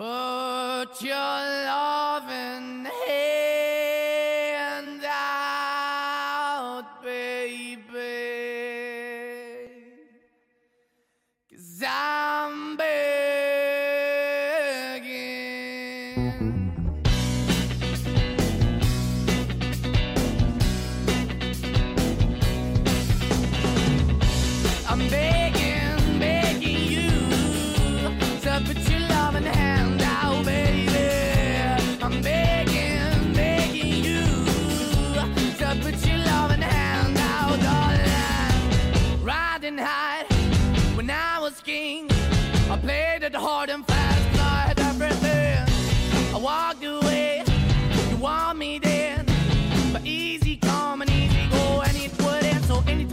Put 0.00 1.02
your 1.02 1.14
love 1.14 2.30
in 2.30 2.88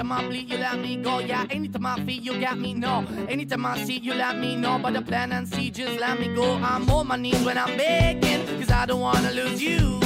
anytime 0.10 0.26
I 0.26 0.30
bleed, 0.30 0.50
you 0.50 0.58
let 0.58 0.80
me 0.80 0.96
go. 0.98 1.20
Yeah, 1.20 1.46
anytime 1.50 1.86
I 1.86 1.96
feel, 2.06 2.22
you 2.22 2.40
got 2.40 2.58
me. 2.58 2.74
No, 2.74 3.06
anytime 3.28 3.66
I 3.66 3.84
see, 3.84 4.00
you 4.00 4.14
let 4.14 4.38
me 4.38 4.56
know. 4.56 4.80
But 4.82 4.94
the 4.94 5.02
plan 5.02 5.32
and 5.34 5.48
see, 5.48 5.70
just 5.70 6.00
let 6.00 6.20
me 6.20 6.34
go. 6.34 6.54
I'm 6.56 6.90
on 6.90 7.08
my 7.08 7.18
knees 7.18 7.44
when 7.44 7.58
I'm 7.58 7.76
begging, 7.78 8.46
cause 8.60 8.72
I 8.72 8.86
don't 8.86 9.02
wanna 9.02 9.32
lose 9.32 9.62
you. 9.62 10.00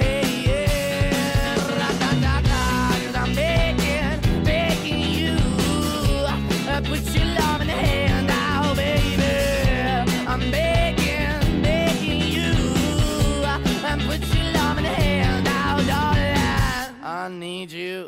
Hey, 0.00 0.44
yeah, 0.46 1.54
ra-da-da-da, 1.78 2.90
'cause 3.04 3.14
I'm 3.16 3.34
begging, 3.34 4.44
begging 4.44 5.00
you. 5.18 5.36
Uh, 6.26 6.80
Put 6.82 7.04
your 7.14 7.26
love 7.40 7.60
in 7.60 7.66
the 7.66 7.74
hand 7.74 8.30
out, 8.30 8.76
baby. 8.76 10.26
I'm 10.26 10.50
begging, 10.50 11.62
begging 11.62 12.22
you. 12.36 12.52
Uh, 13.44 13.58
And 13.90 14.02
put 14.02 14.20
your 14.34 14.52
love 14.54 14.78
in 14.78 14.84
the 14.84 14.90
hand 15.04 15.46
out, 15.48 15.86
darling. 15.86 16.94
I 17.02 17.28
need 17.28 17.70
you 17.72 18.07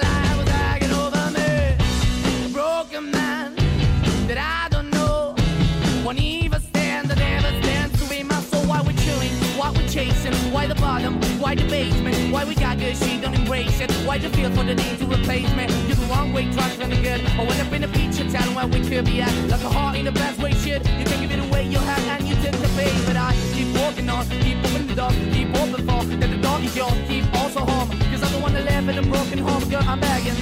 Why 11.51 11.55
the 11.55 11.67
basement? 11.69 12.31
Why 12.31 12.45
we 12.45 12.55
got 12.55 12.79
good, 12.79 12.95
she 12.95 13.19
don't 13.19 13.33
embrace 13.33 13.81
it? 13.81 13.91
Why 14.07 14.17
the 14.17 14.29
feel 14.29 14.49
for 14.51 14.63
the 14.63 14.73
need 14.73 14.99
to 14.99 15.05
replace 15.05 15.53
me? 15.53 15.67
You're 15.85 15.97
the 15.97 16.05
wrong 16.05 16.31
way, 16.31 16.49
trying 16.49 16.79
to 16.79 16.95
good. 16.95 17.25
I 17.27 17.43
went 17.43 17.59
up 17.59 17.73
in 17.73 17.83
a 17.83 17.89
feature 17.89 18.23
town 18.31 18.55
where 18.55 18.67
we 18.67 18.79
could 18.87 19.03
be 19.03 19.19
at. 19.19 19.33
Like 19.49 19.59
a 19.59 19.67
heart 19.67 19.97
in 19.97 20.05
the 20.05 20.13
best 20.13 20.39
way, 20.39 20.53
shit. 20.53 20.87
You 20.97 21.03
can 21.03 21.19
give 21.19 21.31
it 21.33 21.45
away, 21.45 21.65
you 21.67 21.77
have, 21.77 22.07
and 22.07 22.25
you 22.25 22.35
take 22.35 22.53
the 22.53 22.69
bait. 22.77 22.95
But 23.05 23.17
I 23.17 23.35
keep 23.51 23.67
walking 23.75 24.07
on, 24.09 24.29
keep 24.29 24.59
opening 24.63 24.87
the 24.87 24.95
door, 24.95 25.11
keep 25.33 25.49
open 25.59 25.85
for 25.85 26.05
that 26.05 26.29
the 26.29 26.37
door 26.37 26.57
is 26.61 26.73
yours. 26.73 26.93
Keep 27.09 27.25
also 27.35 27.65
home, 27.65 27.89
cause 27.89 28.23
I 28.23 28.31
don't 28.31 28.41
wanna 28.41 28.61
live 28.61 28.87
in 28.87 28.97
a 28.99 29.03
broken 29.03 29.39
home, 29.39 29.67
girl. 29.69 29.83
I'm 29.83 29.99
begging. 29.99 30.37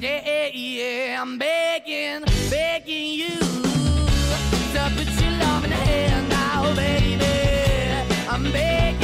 Yeah, 0.00 0.50
yeah, 0.54 1.20
I'm 1.20 1.36
begging, 1.36 2.22
begging 2.48 3.10
you 3.18 3.40
to 4.74 4.82
put 4.94 5.10
your 5.20 5.32
love 5.42 5.64
in 5.64 5.70
the 5.70 5.82
hand 5.90 6.28
now, 6.28 6.72
baby. 6.76 7.24
I'm 8.28 8.44
begging, 8.52 9.03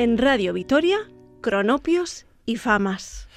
En 0.00 0.16
Radio 0.16 0.54
Vitoria, 0.54 0.96
Cronopios 1.42 2.24
y 2.46 2.56
Famas. 2.56 3.28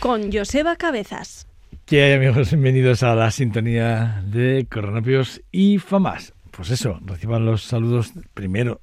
Con 0.00 0.32
Joseba 0.32 0.74
Cabezas. 0.74 1.46
¿Qué 1.86 2.14
amigos? 2.14 2.50
Bienvenidos 2.50 3.04
a 3.04 3.14
la 3.14 3.30
sintonía 3.30 4.20
de 4.26 4.66
Coronapios 4.68 5.40
y 5.52 5.78
Famas. 5.78 6.34
Pues 6.50 6.70
eso, 6.70 6.98
reciban 7.06 7.44
los 7.46 7.62
saludos 7.62 8.12
primero, 8.34 8.80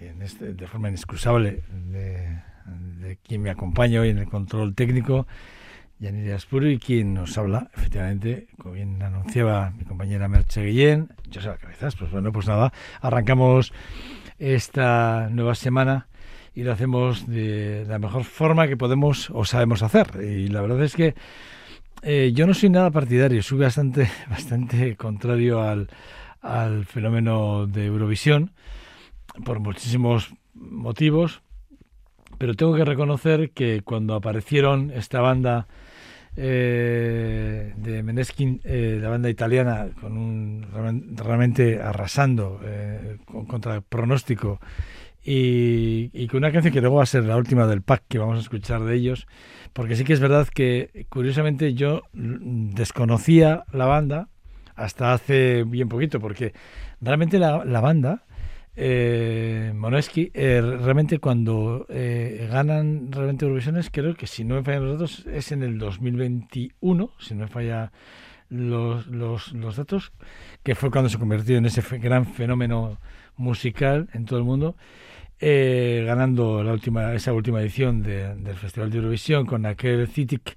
en 0.00 0.22
este- 0.22 0.54
de 0.54 0.66
forma 0.66 0.88
inexcusable, 0.88 1.64
de, 1.90 2.40
de 3.06 3.18
quien 3.28 3.42
me 3.42 3.50
acompaña 3.50 4.00
hoy 4.00 4.08
en 4.08 4.16
el 4.16 4.30
control 4.30 4.74
técnico, 4.74 5.26
Yanira 5.98 6.36
Aspuro, 6.36 6.66
y 6.66 6.78
quien 6.78 7.12
nos 7.12 7.36
habla, 7.36 7.70
efectivamente, 7.76 8.46
como 8.56 8.72
bien 8.76 9.02
anunciaba 9.02 9.68
mi 9.72 9.84
compañera 9.84 10.28
Merche 10.28 10.64
Guillén, 10.64 11.10
Joseba 11.30 11.58
Cabezas. 11.58 11.94
Pues 11.94 12.10
bueno, 12.10 12.32
pues 12.32 12.46
nada, 12.48 12.72
arrancamos 13.02 13.70
esta 14.38 15.28
nueva 15.30 15.54
semana 15.54 16.06
y 16.54 16.62
lo 16.64 16.72
hacemos 16.72 17.26
de 17.28 17.84
la 17.88 17.98
mejor 17.98 18.24
forma 18.24 18.66
que 18.68 18.76
podemos 18.76 19.30
o 19.30 19.44
sabemos 19.44 19.82
hacer. 19.82 20.20
Y 20.22 20.48
la 20.48 20.60
verdad 20.62 20.82
es 20.82 20.94
que 20.96 21.14
eh, 22.02 22.32
yo 22.34 22.46
no 22.46 22.54
soy 22.54 22.70
nada 22.70 22.90
partidario, 22.90 23.42
soy 23.42 23.58
bastante, 23.58 24.08
bastante 24.30 24.96
contrario 24.96 25.62
al, 25.62 25.88
al 26.40 26.84
fenómeno 26.86 27.66
de 27.66 27.86
Eurovisión 27.86 28.52
por 29.44 29.60
muchísimos 29.60 30.32
motivos, 30.54 31.42
pero 32.38 32.54
tengo 32.54 32.74
que 32.74 32.84
reconocer 32.84 33.50
que 33.50 33.82
cuando 33.82 34.14
aparecieron 34.14 34.90
esta 34.90 35.20
banda 35.20 35.68
eh, 36.36 37.74
de 37.76 38.02
Meneskin, 38.02 38.60
eh, 38.64 38.98
la 39.00 39.08
banda 39.10 39.28
italiana, 39.28 39.88
con 40.00 40.16
un 40.16 40.66
realmen- 40.72 41.16
realmente 41.16 41.80
arrasando 41.82 42.60
eh, 42.64 43.18
con- 43.24 43.46
contra 43.46 43.80
pronóstico 43.80 44.60
y, 45.32 46.10
y 46.12 46.26
con 46.26 46.38
una 46.38 46.50
canción 46.50 46.74
que 46.74 46.80
luego 46.80 46.96
va 46.96 47.04
a 47.04 47.06
ser 47.06 47.22
la 47.22 47.36
última 47.36 47.64
del 47.68 47.82
pack 47.82 48.02
que 48.08 48.18
vamos 48.18 48.38
a 48.38 48.40
escuchar 48.40 48.82
de 48.82 48.96
ellos, 48.96 49.28
porque 49.72 49.94
sí 49.94 50.02
que 50.02 50.12
es 50.12 50.18
verdad 50.18 50.48
que 50.48 51.06
curiosamente 51.08 51.72
yo 51.74 52.02
desconocía 52.12 53.62
la 53.70 53.86
banda 53.86 54.28
hasta 54.74 55.12
hace 55.12 55.62
bien 55.62 55.88
poquito, 55.88 56.18
porque 56.18 56.52
realmente 57.00 57.38
la, 57.38 57.64
la 57.64 57.80
banda, 57.80 58.24
eh, 58.74 59.72
eh, 59.72 60.60
realmente 60.82 61.20
cuando 61.20 61.86
eh, 61.88 62.48
ganan 62.50 63.12
realmente 63.12 63.44
Eurovisiones, 63.44 63.88
creo 63.92 64.16
que 64.16 64.26
si 64.26 64.42
no 64.42 64.56
me 64.56 64.64
fallan 64.64 64.84
los 64.84 64.98
datos, 64.98 65.26
es 65.26 65.52
en 65.52 65.62
el 65.62 65.78
2021, 65.78 67.12
si 67.20 67.34
no 67.34 67.42
me 67.42 67.48
falla 67.48 67.92
los, 68.48 69.06
los, 69.06 69.52
los 69.52 69.76
datos, 69.76 70.10
que 70.64 70.74
fue 70.74 70.90
cuando 70.90 71.08
se 71.08 71.18
convirtió 71.18 71.56
en 71.56 71.66
ese 71.66 71.82
gran 71.98 72.26
fenómeno 72.26 72.98
musical 73.36 74.08
en 74.12 74.24
todo 74.24 74.40
el 74.40 74.44
mundo. 74.44 74.74
Eh, 75.40 76.04
ganando 76.06 76.62
la 76.62 76.72
última, 76.72 77.14
esa 77.14 77.32
última 77.32 77.60
edición 77.60 78.02
de- 78.02 78.34
del 78.34 78.56
Festival 78.56 78.90
de 78.90 78.98
Eurovisión 78.98 79.46
con 79.46 79.66
aquel 79.66 80.06
Citic 80.08 80.56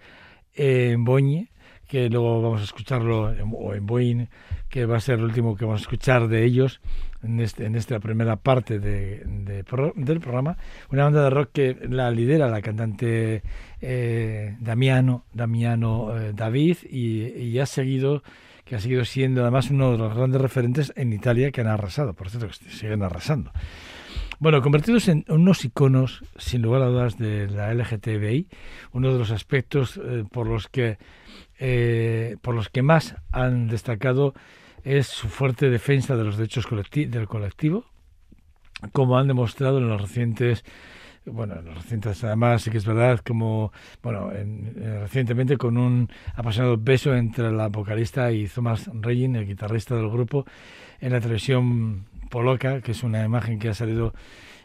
en 0.56 1.04
Boñe, 1.04 1.50
que 1.88 2.10
luego 2.10 2.42
vamos 2.42 2.62
a 2.62 2.64
escucharlo, 2.64 3.34
o 3.52 3.74
en 3.76 3.86
Boin, 3.86 4.30
que 4.70 4.86
va 4.86 4.98
a 4.98 5.00
ser 5.00 5.20
el 5.20 5.26
último 5.26 5.56
que 5.56 5.66
vamos 5.66 5.82
a 5.82 5.84
escuchar 5.84 6.28
de 6.28 6.44
ellos 6.44 6.82
en, 7.22 7.40
este, 7.40 7.66
en 7.66 7.76
esta 7.76 8.00
primera 8.00 8.36
parte 8.38 8.80
de, 8.80 9.22
del 9.26 10.20
programa. 10.20 10.58
Una 10.92 11.04
banda 11.04 11.24
de 11.24 11.30
rock 11.30 11.50
que 11.54 11.78
la 11.90 12.10
lidera 12.10 12.48
la 12.50 12.62
cantante 12.62 13.44
eh, 13.82 14.56
Damiano, 14.60 15.26
Damiano 15.34 16.18
eh, 16.18 16.32
David 16.34 16.78
y, 16.90 17.26
y 17.28 17.60
ha 17.60 17.66
seguido 17.68 18.24
que 18.66 18.78
ha 18.78 18.80
seguido 18.80 19.04
siendo 19.04 19.42
además 19.42 19.70
uno 19.70 19.92
de 19.92 19.98
los 19.98 20.16
grandes 20.16 20.42
referentes 20.42 20.94
en 20.96 21.12
Italia 21.12 21.52
que 21.52 21.60
han 21.62 21.68
arrasado, 21.68 22.14
por 22.14 22.30
cierto, 22.30 22.48
que 22.48 22.70
siguen 22.70 23.04
arrasando. 23.04 23.52
Bueno, 24.44 24.62
convertidos 24.62 25.07
en 25.07 25.24
unos 25.30 25.63
iconos, 25.63 26.22
sin 26.38 26.62
lugar 26.63 26.81
a 26.81 26.88
dudas, 26.88 27.18
de 27.18 27.48
la 27.50 27.72
LGTBI, 27.74 28.50
uno 28.92 29.13
de 29.13 29.18
los 29.18 29.31
aspectos 29.31 29.95
eh, 30.04 30.25
por 30.30 30.48
los 30.48 30.68
que 30.68 30.98
eh, 31.60 32.36
por 32.42 32.54
los 32.54 32.68
que 32.68 32.81
más 32.81 33.16
han 33.31 33.69
destacado 33.69 34.34
es 34.84 35.07
su 35.07 35.30
fuerte 35.30 35.69
defensa 35.69 36.18
de 36.18 36.25
los 36.25 36.36
derechos 36.36 36.68
del 36.92 37.25
colectivo, 37.30 37.86
como 38.92 39.18
han 39.18 39.30
demostrado 39.30 39.78
en 39.78 39.88
los 39.88 40.01
recientes 40.01 40.66
bueno, 41.25 41.56
en 41.60 41.63
los 41.63 41.75
recientes 41.75 42.22
además 42.25 42.63
sí 42.63 42.69
que 42.69 42.80
es 42.80 42.86
verdad 42.86 43.22
como 43.25 43.72
bueno, 44.01 44.34
en- 44.34 44.74
eh, 44.75 45.00
recientemente 45.04 45.56
con 45.56 45.78
un 45.78 46.10
apasionado 46.36 46.75
beso 46.78 47.16
entre 47.16 47.50
la 47.50 47.69
vocalista 47.69 48.30
y 48.34 48.48
Thomas 48.50 48.89
Regin, 48.94 49.38
el 49.38 49.48
guitarrista 49.48 49.96
del 49.96 50.10
grupo, 50.10 50.46
en 51.00 51.13
la 51.13 51.22
televisión 51.22 52.07
polaca, 52.34 52.82
que 52.82 52.94
es 52.94 53.04
una 53.04 53.24
imagen 53.24 53.60
que 53.60 53.70
ha 53.70 53.76
salido 53.76 54.16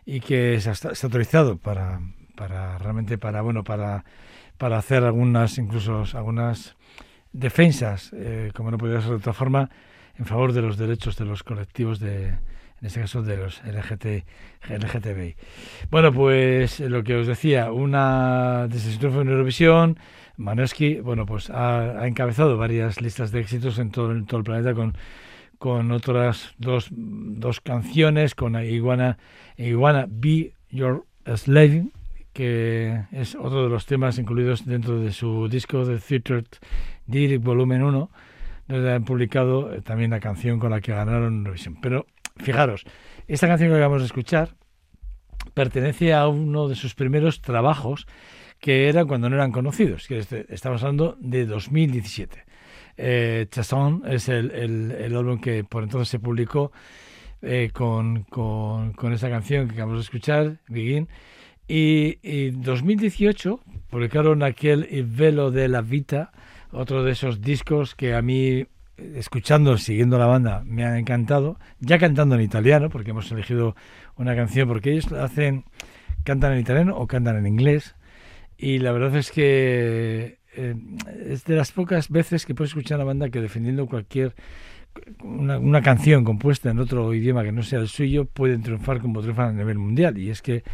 y 0.06 0.20
que 0.20 0.58
se 0.58 0.70
ha, 0.70 0.74
autorizado 1.02 1.58
para, 1.58 2.00
para 2.34 2.78
realmente 2.78 3.18
para 3.18 3.42
bueno 3.42 3.62
para 3.62 4.06
para 4.56 4.78
hacer 4.78 5.04
algunas 5.04 5.58
incluso 5.58 6.04
algunas 6.14 6.76
defensas, 7.34 8.10
eh, 8.14 8.52
como 8.54 8.70
no 8.70 8.78
podría 8.78 9.02
ser 9.02 9.10
de 9.10 9.16
otra 9.16 9.34
forma, 9.34 9.68
en 10.18 10.24
favor 10.24 10.54
de 10.54 10.62
los 10.62 10.78
derechos 10.78 11.18
de 11.18 11.26
los 11.26 11.42
colectivos 11.42 12.00
de, 12.00 12.28
en 12.28 12.86
este 12.86 13.00
caso 13.02 13.22
de 13.22 13.36
los 13.36 13.62
LGT, 13.64 14.24
LGTBI. 14.70 15.36
Bueno, 15.90 16.10
pues 16.10 16.80
eh, 16.80 16.88
lo 16.88 17.04
que 17.04 17.16
os 17.16 17.26
decía, 17.26 17.70
una 17.70 18.66
desde 18.66 18.92
su 18.92 18.98
triunfo 18.98 19.20
en 19.20 19.28
Eurovisión, 19.28 19.98
Manesky, 20.38 21.00
bueno, 21.00 21.26
pues 21.26 21.50
ha, 21.50 22.00
ha 22.00 22.06
encabezado 22.06 22.56
varias 22.56 23.02
listas 23.02 23.30
de 23.30 23.40
éxitos 23.40 23.78
en 23.78 23.90
todo, 23.90 24.12
en 24.12 24.24
todo 24.24 24.38
el 24.38 24.44
planeta 24.44 24.72
con 24.72 24.96
con 25.58 25.90
otras 25.90 26.54
dos, 26.58 26.88
dos 26.90 27.60
canciones, 27.60 28.34
con 28.34 28.62
Iguana, 28.62 29.18
Iguana 29.56 30.06
Be 30.08 30.52
Your 30.70 31.04
Slave, 31.26 31.88
que 32.32 33.02
es 33.12 33.34
otro 33.34 33.64
de 33.64 33.68
los 33.68 33.86
temas 33.86 34.18
incluidos 34.18 34.64
dentro 34.64 35.00
de 35.00 35.12
su 35.12 35.48
disco 35.48 35.84
de 35.84 35.98
Theater 35.98 36.44
Direct 37.06 37.42
Volumen 37.42 37.82
1, 37.82 38.10
donde 38.68 38.92
han 38.92 39.04
publicado 39.04 39.74
eh, 39.74 39.80
también 39.80 40.10
la 40.10 40.20
canción 40.20 40.58
con 40.58 40.70
la 40.70 40.80
que 40.80 40.92
ganaron 40.92 41.38
Eurovisión. 41.38 41.80
Pero 41.80 42.06
fijaros, 42.36 42.84
esta 43.26 43.48
canción 43.48 43.70
que 43.70 43.76
acabamos 43.76 44.02
de 44.02 44.06
escuchar 44.06 44.54
pertenece 45.54 46.14
a 46.14 46.28
uno 46.28 46.68
de 46.68 46.76
sus 46.76 46.94
primeros 46.94 47.40
trabajos 47.40 48.06
que 48.60 48.88
era 48.88 49.04
cuando 49.04 49.30
no 49.30 49.36
eran 49.36 49.52
conocidos, 49.52 50.06
que 50.06 50.24
estamos 50.48 50.82
hablando 50.82 51.16
de 51.20 51.46
2017. 51.46 52.44
Eh, 52.98 53.46
Chasson 53.48 54.02
es 54.06 54.28
el, 54.28 54.50
el, 54.50 54.90
el 54.90 55.16
álbum 55.16 55.40
que 55.40 55.62
por 55.62 55.84
entonces 55.84 56.08
se 56.08 56.18
publicó 56.18 56.72
eh, 57.40 57.70
con, 57.72 58.24
con, 58.24 58.92
con 58.92 59.12
esa 59.12 59.30
canción 59.30 59.68
que 59.68 59.74
acabamos 59.74 59.98
de 59.98 60.02
escuchar, 60.02 60.58
Begin. 60.66 61.08
Y, 61.68 62.18
y 62.22 62.50
2018 62.50 63.60
publicaron 63.88 64.42
aquel 64.42 64.88
Il 64.90 65.04
Velo 65.04 65.52
de 65.52 65.68
la 65.68 65.80
Vita, 65.80 66.32
otro 66.72 67.04
de 67.04 67.12
esos 67.12 67.40
discos 67.40 67.94
que 67.94 68.14
a 68.14 68.22
mí, 68.22 68.66
escuchando, 68.96 69.78
siguiendo 69.78 70.18
la 70.18 70.26
banda, 70.26 70.64
me 70.66 70.84
han 70.84 70.96
encantado, 70.96 71.58
ya 71.78 71.98
cantando 71.98 72.34
en 72.34 72.40
italiano, 72.40 72.90
porque 72.90 73.10
hemos 73.10 73.30
elegido 73.30 73.76
una 74.16 74.34
canción, 74.34 74.66
porque 74.66 74.90
ellos 74.90 75.12
hacen, 75.12 75.64
cantan 76.24 76.54
en 76.54 76.60
italiano 76.60 76.96
o 76.96 77.06
cantan 77.06 77.36
en 77.36 77.46
inglés, 77.46 77.94
y 78.56 78.78
la 78.78 78.90
verdad 78.90 79.14
es 79.14 79.30
que 79.30 80.38
eh, 80.56 80.74
es 81.26 81.44
de 81.44 81.56
las 81.56 81.72
pocas 81.72 82.08
veces 82.08 82.46
que 82.46 82.54
puedes 82.54 82.70
escuchar 82.70 83.00
a 83.00 83.04
una 83.04 83.08
banda 83.08 83.28
que 83.30 83.40
defendiendo 83.40 83.86
cualquier 83.86 84.34
una, 85.22 85.58
una 85.58 85.82
canción 85.82 86.24
compuesta 86.24 86.70
en 86.70 86.78
otro 86.78 87.14
idioma 87.14 87.44
que 87.44 87.52
no 87.52 87.62
sea 87.62 87.78
el 87.80 87.88
suyo 87.88 88.24
pueden 88.24 88.62
triunfar 88.62 89.00
como 89.00 89.20
triunfan 89.20 89.50
a 89.50 89.52
nivel 89.52 89.78
mundial. 89.78 90.18
Y 90.18 90.30
es 90.30 90.42
que 90.42 90.64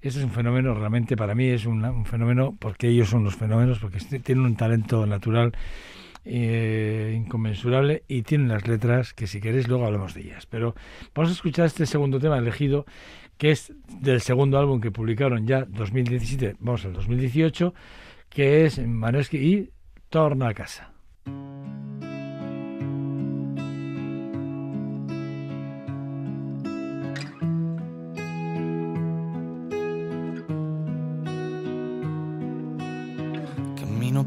ese 0.00 0.18
es 0.18 0.24
un 0.24 0.30
fenómeno 0.30 0.74
realmente 0.74 1.16
para 1.16 1.34
mí 1.34 1.46
es 1.46 1.66
un 1.66 2.04
fenómeno 2.06 2.56
porque 2.58 2.88
ellos 2.88 3.08
son 3.08 3.24
los 3.24 3.36
fenómenos 3.36 3.78
porque 3.78 3.98
este- 3.98 4.20
tienen 4.20 4.44
un 4.44 4.56
talento 4.56 5.06
natural 5.06 5.52
eh, 6.26 7.12
inconmensurable 7.16 8.02
y 8.08 8.22
tienen 8.22 8.48
las 8.48 8.66
letras 8.66 9.12
que 9.12 9.26
si 9.26 9.40
queréis 9.40 9.68
luego 9.68 9.84
hablamos 9.86 10.14
de 10.14 10.22
ellas. 10.22 10.46
Pero 10.46 10.74
vamos 11.14 11.30
a 11.30 11.34
escuchar 11.34 11.66
este 11.66 11.84
segundo 11.86 12.18
tema 12.18 12.38
elegido 12.38 12.86
que 13.36 13.50
es 13.50 13.72
del 14.00 14.20
segundo 14.20 14.58
álbum 14.58 14.80
que 14.80 14.90
publicaron 14.90 15.46
ya 15.46 15.64
2017 15.64 16.56
vamos 16.60 16.84
al 16.84 16.92
2018 16.92 17.74
que 18.34 18.66
es 18.66 18.78
Manesky 18.78 19.36
y 19.36 19.70
Torna 20.10 20.48
a 20.48 20.54
casa 20.54 20.94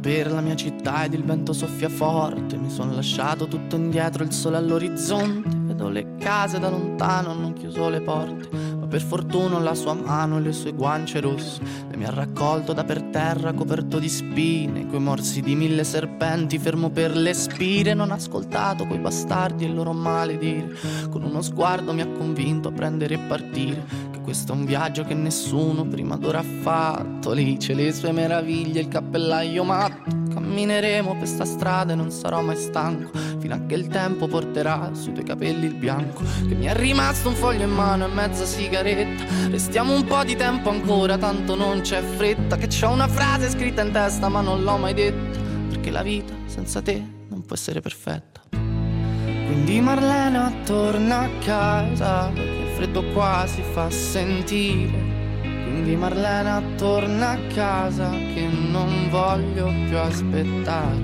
per 0.07 0.31
la 0.31 0.39
mia 0.39 0.55
città 0.55 1.03
ed 1.03 1.13
il 1.13 1.23
vento 1.25 1.51
soffia 1.51 1.89
forte. 1.89 2.55
Mi 2.55 2.69
sono 2.69 2.93
lasciato 2.93 3.47
tutto 3.47 3.75
indietro, 3.75 4.23
il 4.23 4.31
sole 4.31 4.55
all'orizzonte. 4.55 5.49
Vedo 5.53 5.89
le 5.89 6.15
case 6.17 6.59
da 6.59 6.69
lontano, 6.69 7.31
hanno 7.31 7.51
chiuso 7.51 7.89
le 7.89 7.99
porte. 7.99 8.66
Per 8.87 9.01
fortuna 9.01 9.59
la 9.59 9.75
sua 9.75 9.93
mano 9.93 10.37
e 10.37 10.41
le 10.41 10.53
sue 10.53 10.73
guance 10.73 11.19
rosse. 11.19 11.61
Le 11.89 11.97
mi 11.97 12.05
ha 12.05 12.09
raccolto 12.09 12.71
da 12.71 12.83
per 12.83 13.01
terra, 13.03 13.53
coperto 13.53 13.99
di 13.99 14.07
spine. 14.07 14.87
Coi 14.87 14.99
morsi 14.99 15.41
di 15.41 15.55
mille 15.55 15.83
serpenti, 15.83 16.57
fermo 16.57 16.89
per 16.89 17.15
le 17.15 17.33
spire. 17.33 17.93
Non 17.93 18.11
ho 18.11 18.13
ascoltato 18.13 18.85
quei 18.85 18.99
bastardi 18.99 19.65
e 19.65 19.67
il 19.67 19.75
loro 19.75 19.93
maledire. 19.93 20.73
Con 21.09 21.23
uno 21.23 21.41
sguardo 21.41 21.93
mi 21.93 22.01
ha 22.01 22.07
convinto 22.07 22.69
a 22.69 22.71
prendere 22.71 23.15
e 23.15 23.19
partire. 23.19 23.83
Questo 24.27 24.51
è 24.51 24.55
un 24.57 24.65
viaggio 24.65 25.05
che 25.05 25.13
nessuno 25.13 25.85
prima 25.85 26.17
d'ora 26.17 26.39
ha 26.39 26.43
fatto. 26.43 27.31
Lì 27.31 27.55
c'è 27.55 27.73
le 27.73 27.93
sue 27.93 28.11
meraviglie, 28.11 28.81
il 28.81 28.89
cappellaio 28.89 29.63
matto. 29.63 30.13
Cammineremo 30.33 31.15
per 31.15 31.29
sta 31.29 31.45
strada 31.45 31.93
e 31.93 31.95
non 31.95 32.11
sarò 32.11 32.41
mai 32.41 32.57
stanco. 32.57 33.17
Fino 33.39 33.53
a 33.55 33.61
che 33.65 33.75
il 33.75 33.87
tempo 33.87 34.27
porterà 34.27 34.89
sui 34.91 35.13
tuoi 35.13 35.23
capelli 35.23 35.67
il 35.67 35.75
bianco. 35.75 36.23
Che 36.45 36.55
mi 36.55 36.65
è 36.65 36.75
rimasto 36.75 37.29
un 37.29 37.35
foglio 37.35 37.63
in 37.63 37.71
mano 37.71 38.05
e 38.05 38.09
mezza 38.09 38.43
sigaretta. 38.43 39.23
Restiamo 39.49 39.95
un 39.95 40.03
po' 40.03 40.25
di 40.25 40.35
tempo 40.35 40.71
ancora, 40.71 41.17
tanto 41.17 41.55
non 41.55 41.79
c'è 41.79 42.01
fretta. 42.01 42.57
Che 42.57 42.67
c'ho 42.67 42.89
una 42.89 43.07
frase 43.07 43.49
scritta 43.49 43.81
in 43.81 43.93
testa, 43.93 44.27
ma 44.27 44.41
non 44.41 44.61
l'ho 44.61 44.75
mai 44.75 44.93
detta. 44.93 45.39
Perché 45.69 45.89
la 45.89 46.03
vita 46.03 46.33
senza 46.47 46.81
te 46.81 47.01
non 47.29 47.45
può 47.45 47.55
essere 47.55 47.79
perfetta. 47.79 48.41
Quindi 48.49 49.79
Marlena 49.79 50.51
torna 50.65 51.21
a 51.21 51.29
casa, 51.39 52.29
freddo 52.77 53.03
qua 53.11 53.43
si 53.47 53.63
fa 53.63 53.89
sentire. 53.89 55.15
Quindi 55.41 55.95
Marlena 55.95 56.61
torna 56.77 57.31
a 57.31 57.37
casa, 57.51 58.11
che 58.11 58.47
non 58.47 59.09
voglio 59.09 59.73
più 59.87 59.97
aspettare. 59.97 61.01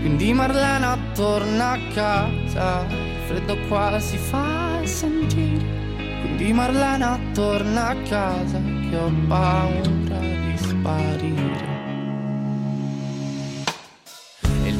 Quindi 0.00 0.34
Marlena 0.34 0.98
torna 1.14 1.70
a 1.70 1.78
casa, 1.94 2.84
il 2.90 3.18
freddo 3.26 3.56
qua 3.66 3.98
si 3.98 4.18
fa 4.18 4.80
sentire. 4.84 5.64
Quindi 6.20 6.52
Marlena 6.52 7.18
torna 7.32 7.88
a 7.88 7.96
casa, 8.06 8.60
che 8.90 8.96
ho 8.96 9.10
paura 9.26 10.18
di 10.18 10.56
sparire. 10.56 11.69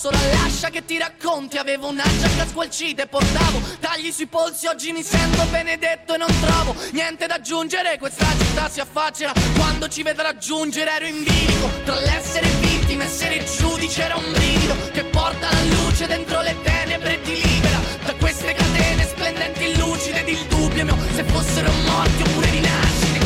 solo 0.00 0.16
lascia 0.32 0.70
che 0.70 0.86
ti 0.86 0.96
racconti. 0.96 1.58
Avevo 1.58 1.88
una 1.88 2.04
giacca 2.18 2.46
squalcita 2.46 3.02
e 3.02 3.06
portavo 3.06 3.60
Tagli 3.80 4.10
sui 4.10 4.26
polsi. 4.26 4.66
Oggi 4.66 4.92
mi 4.92 5.02
sento 5.02 5.44
benedetto 5.50 6.14
e 6.14 6.16
non 6.16 6.32
trovo 6.40 6.74
Niente 6.92 7.26
da 7.26 7.34
aggiungere. 7.34 7.98
Questa 7.98 8.24
città 8.38 8.70
si 8.70 8.80
affaccia 8.80 9.32
Quando 9.56 9.88
ci 9.88 10.02
vedrà 10.02 10.34
giungere. 10.38 10.90
Ero 10.90 11.04
in 11.04 11.22
bilico 11.22 11.68
Tra 11.84 12.00
l'essere 12.00 12.48
vittima 12.60 13.02
e 13.02 13.06
essere 13.06 13.44
giudice 13.44 14.02
Era 14.02 14.16
un 14.16 14.32
brivido 14.32 14.74
Che 14.90 15.04
porta 15.04 15.50
la 15.52 15.62
luce 15.64 16.06
dentro 16.06 16.40
le 16.40 16.56
tenebre 16.62 17.14
E 17.14 17.20
ti 17.20 17.34
libera. 17.34 17.78
Da 18.06 18.14
queste 18.14 18.54
catene 18.54 19.04
Splendenti 19.04 19.76
lucide 19.76 20.20
ed 20.20 20.28
il 20.28 20.46
dubbio 20.46 20.84
mio 20.84 20.96
Se 21.12 21.24
fossero 21.24 21.70
morti 21.84 22.22
oppure 22.22 22.50
rinascite. 22.50 23.18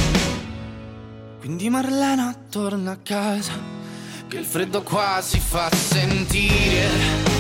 Quindi 1.39 1.69
Marlena 1.69 2.35
torna 2.49 2.93
a 2.93 2.99
casa, 3.03 3.53
che 4.29 4.39
il 4.39 4.45
freddo 4.45 4.83
qua 4.83 5.21
si 5.21 5.39
fa 5.41 5.69
sentire. 5.75 6.89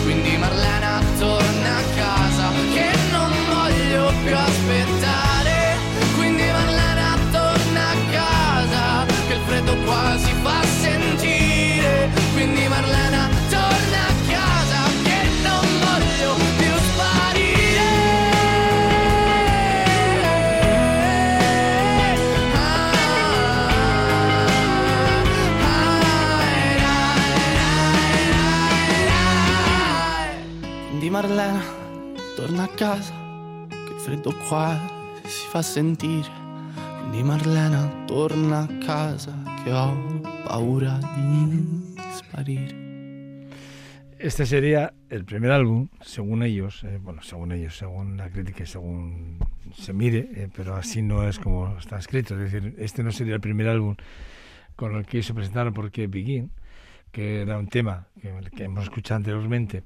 Quindi 0.02 0.36
Marlena 0.36 1.00
torna 1.18 1.76
a 1.76 1.82
casa, 1.96 2.50
che 2.72 2.90
non 3.10 3.32
voglio 3.48 4.12
più 4.24 4.36
aspettare. 4.36 5.76
Quindi 6.16 6.42
Marlena 6.42 7.16
torna 7.30 7.88
a 7.88 7.96
casa, 8.10 9.06
che 9.26 9.34
il 9.34 9.40
freddo 9.46 9.76
qua 9.84 10.16
si 10.18 10.32
fa 10.42 10.62
sentire. 10.80 12.10
Quindi 12.32 12.68
Marlena 12.68 13.33
torna 32.36 32.64
a 32.64 32.68
casa, 32.68 33.14
che 33.68 33.98
freddo 33.98 34.34
qua 34.46 34.78
si 35.24 35.46
fa 35.48 35.62
sentire. 35.62 36.28
Quindi 36.98 37.22
torna 38.06 38.60
a 38.60 38.78
casa, 38.84 39.32
che 39.62 39.72
ho 39.72 40.20
paura 40.44 40.98
di 41.14 41.94
sparire. 42.12 43.48
Este 44.18 44.44
sería 44.44 44.92
el 45.08 45.24
primer 45.24 45.50
álbum, 45.50 45.88
según 46.02 46.42
ellos, 46.42 46.84
eh, 46.84 46.98
bueno, 47.02 47.22
según 47.22 47.52
ellos, 47.52 47.76
según 47.76 48.18
la 48.18 48.28
crítica 48.28 48.64
y 48.64 48.66
según 48.66 49.38
se 49.74 49.94
mire, 49.94 50.28
eh, 50.34 50.48
pero 50.54 50.76
así 50.76 51.00
no 51.00 51.26
es 51.26 51.38
como 51.38 51.78
está 51.78 51.98
escrito. 51.98 52.34
Es 52.34 52.52
decir, 52.52 52.74
este 52.78 53.02
no 53.02 53.12
sería 53.12 53.34
el 53.34 53.40
primer 53.40 53.68
álbum 53.68 53.96
con 54.76 54.94
el 54.94 55.06
que 55.06 55.22
se 55.22 55.32
presentaron 55.32 55.72
porque 55.72 56.06
Begin, 56.06 56.50
que 57.12 57.42
era 57.42 57.58
un 57.58 57.68
tema 57.68 58.08
que, 58.20 58.30
que 58.54 58.64
hemos 58.64 58.84
escuchado 58.84 59.16
anteriormente, 59.16 59.84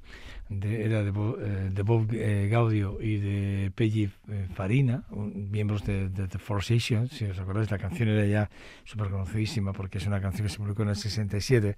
de- 0.49 0.85
era 0.85 1.03
de, 1.05 1.11
eh, 1.11 1.71
de 1.73 1.83
Bob 1.83 2.09
eh, 2.13 2.49
Gaudio 2.51 2.99
y 3.01 3.17
de 3.19 3.71
Peggy 3.75 4.11
eh, 4.31 4.47
Farina, 4.55 5.05
un- 5.11 5.51
miembros 5.51 5.85
de, 5.85 6.09
de 6.09 6.27
The 6.29 6.39
Four 6.39 6.65
Seasons, 6.65 7.11
si 7.13 7.25
os 7.27 7.39
acordáis, 7.39 7.71
la 7.71 7.79
canción 7.79 8.09
era 8.09 8.25
ya 8.27 8.51
súper 8.85 9.09
conocidísima 9.11 9.73
porque 9.73 9.99
es 9.99 10.07
una 10.07 10.21
canción 10.21 10.47
que 10.47 10.53
se 10.53 10.59
publicó 10.59 10.83
en 10.83 10.91
el 10.91 10.97
67, 10.97 11.77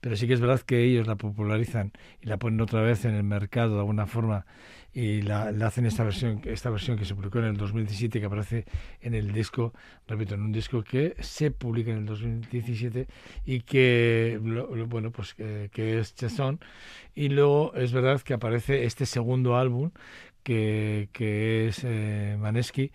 pero 0.00 0.16
sí 0.16 0.26
que 0.26 0.34
es 0.34 0.40
verdad 0.40 0.60
que 0.60 0.84
ellos 0.84 1.06
la 1.06 1.16
popularizan 1.16 1.92
y 2.22 2.26
la 2.28 2.38
ponen 2.38 2.60
otra 2.60 2.82
vez 2.82 3.04
en 3.04 3.14
el 3.14 3.24
mercado 3.24 3.74
de 3.74 3.80
alguna 3.80 4.06
forma 4.06 4.46
y 4.94 5.22
la, 5.22 5.48
hacen 5.66 5.86
esta 5.86 6.04
versión 6.04 6.40
esta 6.44 6.70
versión 6.70 6.96
que 6.96 7.04
se 7.04 7.14
publicó 7.16 7.40
en 7.40 7.46
el 7.46 7.56
2017 7.56 8.20
que 8.20 8.26
aparece 8.26 8.64
en 9.00 9.14
el 9.14 9.32
disco 9.32 9.74
repito 10.06 10.36
en 10.36 10.42
un 10.42 10.52
disco 10.52 10.84
que 10.84 11.16
se 11.18 11.50
publica 11.50 11.90
en 11.90 11.98
el 11.98 12.06
2017 12.06 13.08
y 13.44 13.60
que 13.60 14.38
bueno 14.88 15.10
pues 15.10 15.34
que, 15.34 15.68
que 15.72 15.98
es 15.98 16.14
Chazón. 16.14 16.60
Y 17.14 17.28
luego 17.28 17.74
es 17.74 17.92
verdad 17.92 18.20
que 18.20 18.34
aparece 18.34 18.84
este 18.84 19.04
segundo 19.06 19.56
álbum 19.56 19.90
que, 20.42 21.08
que 21.12 21.68
es 21.68 21.82
eh, 21.84 22.36
Manesky 22.38 22.92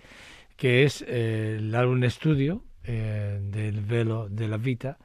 que 0.56 0.84
es 0.84 1.04
eh, 1.08 1.58
el 1.60 1.74
álbum 1.76 2.04
estudio 2.04 2.64
eh, 2.84 3.40
del 3.42 3.82
Velo 3.82 4.30
de 4.30 4.48
la 4.48 4.58
Vita 4.58 4.98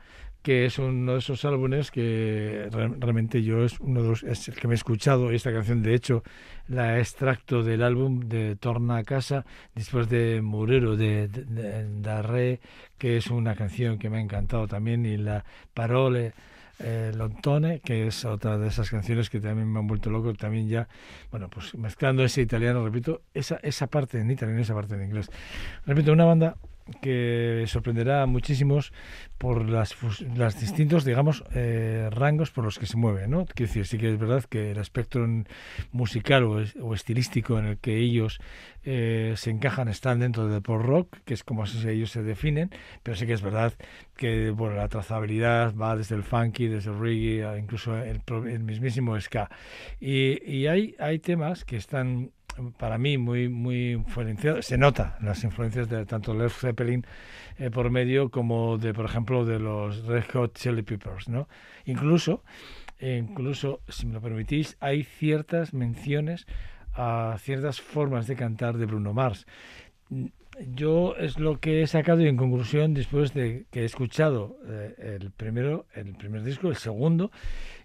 que 0.44 0.66
es 0.66 0.78
uno 0.78 1.14
de 1.14 1.18
esos 1.18 1.44
álbumes 1.44 1.90
que 1.90 2.68
re- 2.70 2.92
realmente 3.00 3.42
yo 3.42 3.64
es 3.64 3.80
uno 3.80 4.02
de 4.02 4.08
los 4.10 4.22
es 4.22 4.46
el 4.48 4.54
que 4.54 4.68
me 4.68 4.74
he 4.74 4.76
escuchado 4.76 5.30
esta 5.32 5.52
canción 5.52 5.82
de 5.82 5.94
hecho 5.94 6.22
la 6.68 7.00
extracto 7.00 7.62
del 7.64 7.82
álbum 7.82 8.20
de 8.28 8.54
Torna 8.54 8.98
a 8.98 9.04
casa 9.04 9.44
después 9.74 10.08
de 10.08 10.40
Murero 10.42 10.96
de, 10.96 11.28
de, 11.28 11.44
de 11.44 12.00
Darré 12.02 12.60
que 12.98 13.16
es 13.16 13.28
una 13.28 13.56
canción 13.56 13.98
que 13.98 14.10
me 14.10 14.18
ha 14.18 14.20
encantado 14.20 14.68
también 14.68 15.04
y 15.06 15.16
la 15.16 15.44
Parole 15.74 16.32
eh, 16.80 17.12
Lontone, 17.16 17.80
que 17.80 18.08
es 18.08 18.24
otra 18.24 18.58
de 18.58 18.66
esas 18.68 18.90
canciones 18.90 19.30
que 19.30 19.40
también 19.40 19.72
me 19.72 19.78
han 19.78 19.86
vuelto 19.86 20.10
loco, 20.10 20.34
también 20.34 20.68
ya, 20.68 20.88
bueno, 21.30 21.48
pues 21.48 21.74
mezclando 21.76 22.24
ese 22.24 22.42
italiano, 22.42 22.84
repito, 22.84 23.22
esa, 23.32 23.60
esa 23.62 23.86
parte 23.86 24.18
en 24.18 24.28
italiano 24.30 24.58
y 24.58 24.62
esa 24.62 24.74
parte 24.74 24.94
en 24.96 25.04
inglés. 25.04 25.30
Repito, 25.86 26.12
una 26.12 26.24
banda 26.24 26.56
que 27.00 27.64
sorprenderá 27.66 28.22
a 28.22 28.26
muchísimos 28.26 28.92
por 29.38 29.68
las, 29.68 29.96
las 30.36 30.60
distintos, 30.60 31.04
digamos, 31.04 31.44
eh, 31.54 32.08
rangos 32.12 32.50
por 32.50 32.64
los 32.64 32.78
que 32.78 32.86
se 32.86 32.96
mueve, 32.96 33.26
¿no? 33.26 33.46
Quiero 33.46 33.68
decir, 33.68 33.86
sí 33.86 33.98
que 33.98 34.12
es 34.12 34.18
verdad 34.18 34.44
que 34.44 34.70
el 34.72 34.78
espectro 34.78 35.26
musical 35.92 36.44
o, 36.44 36.60
es- 36.60 36.76
o 36.80 36.94
estilístico 36.94 37.58
en 37.58 37.66
el 37.66 37.78
que 37.78 37.96
ellos 37.98 38.38
eh, 38.84 39.32
se 39.36 39.50
encajan 39.50 39.88
están 39.88 40.20
dentro 40.20 40.46
del 40.46 40.60
pop 40.62 40.80
rock, 40.82 41.18
que 41.24 41.34
es 41.34 41.42
como 41.44 41.64
ellos 41.86 42.10
se 42.10 42.22
definen, 42.22 42.70
pero 43.02 43.16
sí 43.16 43.26
que 43.26 43.32
es 43.32 43.42
verdad 43.42 43.72
que 44.16 44.50
bueno, 44.50 44.76
la 44.76 44.88
trazabilidad 44.88 45.74
va 45.74 45.96
desde 45.96 46.14
el 46.16 46.22
funky, 46.22 46.68
desde 46.68 46.90
el 46.90 46.98
reggae, 46.98 47.58
incluso 47.58 47.96
el, 47.96 48.20
el 48.46 48.60
mismísimo 48.60 49.18
ska. 49.20 49.48
Y, 50.00 50.38
y 50.50 50.66
hay, 50.66 50.94
hay 50.98 51.18
temas 51.18 51.64
que 51.64 51.76
están 51.76 52.30
para 52.78 52.99
mí 52.99 53.18
muy 53.18 53.49
muy 53.49 53.92
influenciados, 53.92 54.66
se 54.66 54.78
nota 54.78 55.18
las 55.20 55.42
influencias 55.44 55.88
de 55.88 56.06
tanto 56.06 56.34
Led 56.34 56.49
Zeppelin 56.49 57.04
eh, 57.58 57.70
por 57.70 57.90
medio 57.90 58.30
como 58.30 58.78
de 58.78 58.94
por 58.94 59.04
ejemplo 59.04 59.44
de 59.44 59.58
los 59.58 60.04
Red 60.06 60.25
Hot 60.32 60.54
Chili 60.54 60.82
Peppers, 60.82 61.28
¿no? 61.28 61.49
Incluso 61.84 62.42
incluso 63.00 63.80
si 63.88 64.06
me 64.06 64.14
lo 64.14 64.20
permitís 64.20 64.76
hay 64.80 65.02
ciertas 65.02 65.75
menciones 65.75 66.46
a 66.94 67.37
ciertas 67.38 67.80
formas 67.80 68.26
de 68.26 68.37
cantar 68.37 68.76
de 68.78 68.87
Bruno 68.87 69.12
Mars. 69.12 69.46
Yo 70.73 71.16
es 71.16 71.40
lo 71.40 71.58
que 71.58 71.82
he 71.82 71.87
sacado 71.88 72.20
y 72.20 72.28
en 72.28 72.37
conclusión 72.37 72.94
después 72.94 73.34
de 73.34 73.66
que 73.73 73.82
he 73.82 73.84
escuchado 73.84 74.56
eh, 74.68 75.18
el 75.20 75.32
primero, 75.32 75.87
el 75.94 76.14
primer 76.14 76.44
disco, 76.44 76.68
el 76.68 76.76
segundo 76.76 77.32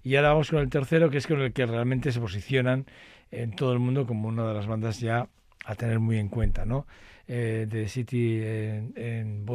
y 0.03 0.15
ahora 0.15 0.29
vamos 0.29 0.51
con 0.51 0.59
el 0.59 0.69
tercero 0.69 1.09
que 1.09 1.17
es 1.17 1.25
con 1.25 1.41
el 1.41 1.51
que 1.51 1.65
realmente 1.65 2.11
se 2.11 2.19
posicionan 2.19 2.85
en 3.31 3.51
todo 3.55 3.73
el 3.73 3.79
mundo 3.79 4.05
como 4.07 4.27
una 4.27 4.47
de 4.47 4.53
las 4.53 4.67
bandas 4.67 4.99
ya 4.99 5.27
a 5.65 5.75
tener 5.75 5.99
muy 5.99 6.17
en 6.17 6.29
cuenta, 6.29 6.65
¿no? 6.65 6.85
Eh, 7.27 7.67
de 7.69 7.87
City 7.87 8.41
en, 8.43 8.93
en 8.95 9.45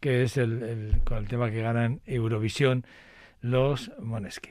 que 0.00 0.22
es 0.24 0.36
el, 0.36 0.62
el- 0.62 1.00
con 1.04 1.18
el 1.18 1.28
tema 1.28 1.50
que 1.50 1.62
ganan 1.62 2.00
Eurovisión 2.06 2.84
los 3.40 3.92
Moneski. 4.00 4.50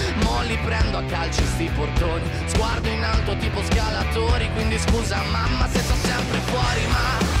mo 0.23 0.41
li 0.43 0.57
prendo 0.63 0.97
a 0.97 1.03
calci 1.03 1.43
sti 1.45 1.69
portoni, 1.75 2.29
sguardo 2.45 2.87
in 2.87 3.03
alto 3.03 3.35
tipo 3.37 3.61
scalatori, 3.63 4.49
quindi 4.53 4.77
scusa 4.79 5.21
mamma 5.31 5.67
se 5.67 5.79
sto 5.79 5.95
sempre 5.95 6.37
fuori, 6.39 6.87
ma 6.87 7.40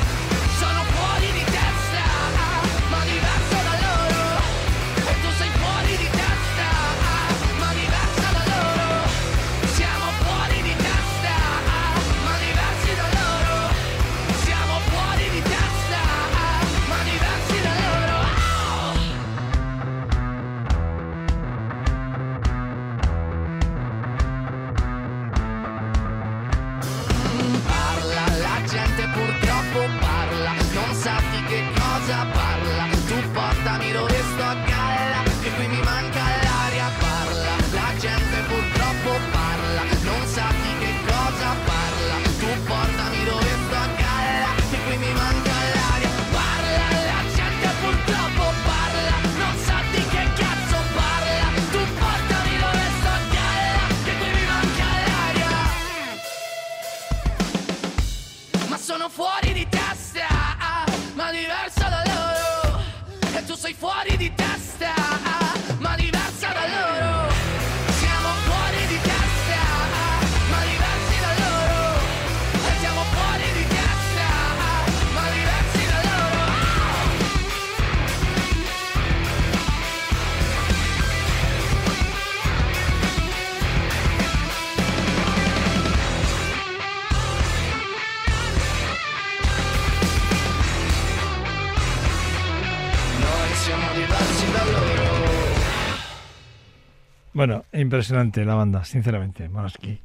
Bueno, 97.41 97.65
impresionante 97.73 98.45
la 98.45 98.53
banda, 98.53 98.85
sinceramente, 98.85 99.49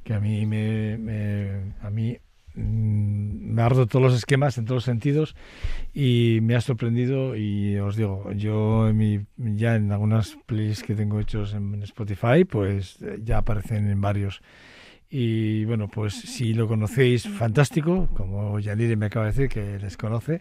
que 0.02 0.14
a 0.14 0.20
mí 0.20 0.46
me, 0.46 0.96
me- 0.96 1.74
a 1.82 1.90
mí 1.90 2.16
mm, 2.54 3.52
me 3.52 3.60
ha 3.60 3.68
roto 3.68 3.86
todos 3.86 4.02
los 4.06 4.14
esquemas 4.14 4.56
en 4.56 4.64
todos 4.64 4.76
los 4.76 4.84
sentidos 4.84 5.36
y 5.92 6.38
me 6.40 6.54
ha 6.54 6.62
sorprendido 6.62 7.36
y 7.36 7.76
os 7.76 7.94
digo, 7.96 8.32
yo 8.32 8.88
en 8.88 8.96
mi, 8.96 9.20
ya 9.36 9.74
en 9.76 9.92
algunas 9.92 10.38
playlists 10.46 10.82
que 10.82 10.94
tengo 10.94 11.20
hechos 11.20 11.52
en 11.52 11.82
Spotify, 11.82 12.46
pues 12.50 13.02
eh, 13.02 13.18
ya 13.22 13.36
aparecen 13.36 13.86
en 13.90 14.00
varios. 14.00 14.40
Y 15.10 15.66
bueno, 15.66 15.88
pues 15.88 16.14
si 16.14 16.54
lo 16.54 16.66
conocéis, 16.66 17.28
fantástico, 17.28 18.08
como 18.16 18.58
Yanire 18.60 18.96
me 18.96 19.06
acaba 19.06 19.26
de 19.26 19.32
decir 19.32 19.50
que 19.50 19.78
les 19.78 19.98
conoce. 19.98 20.40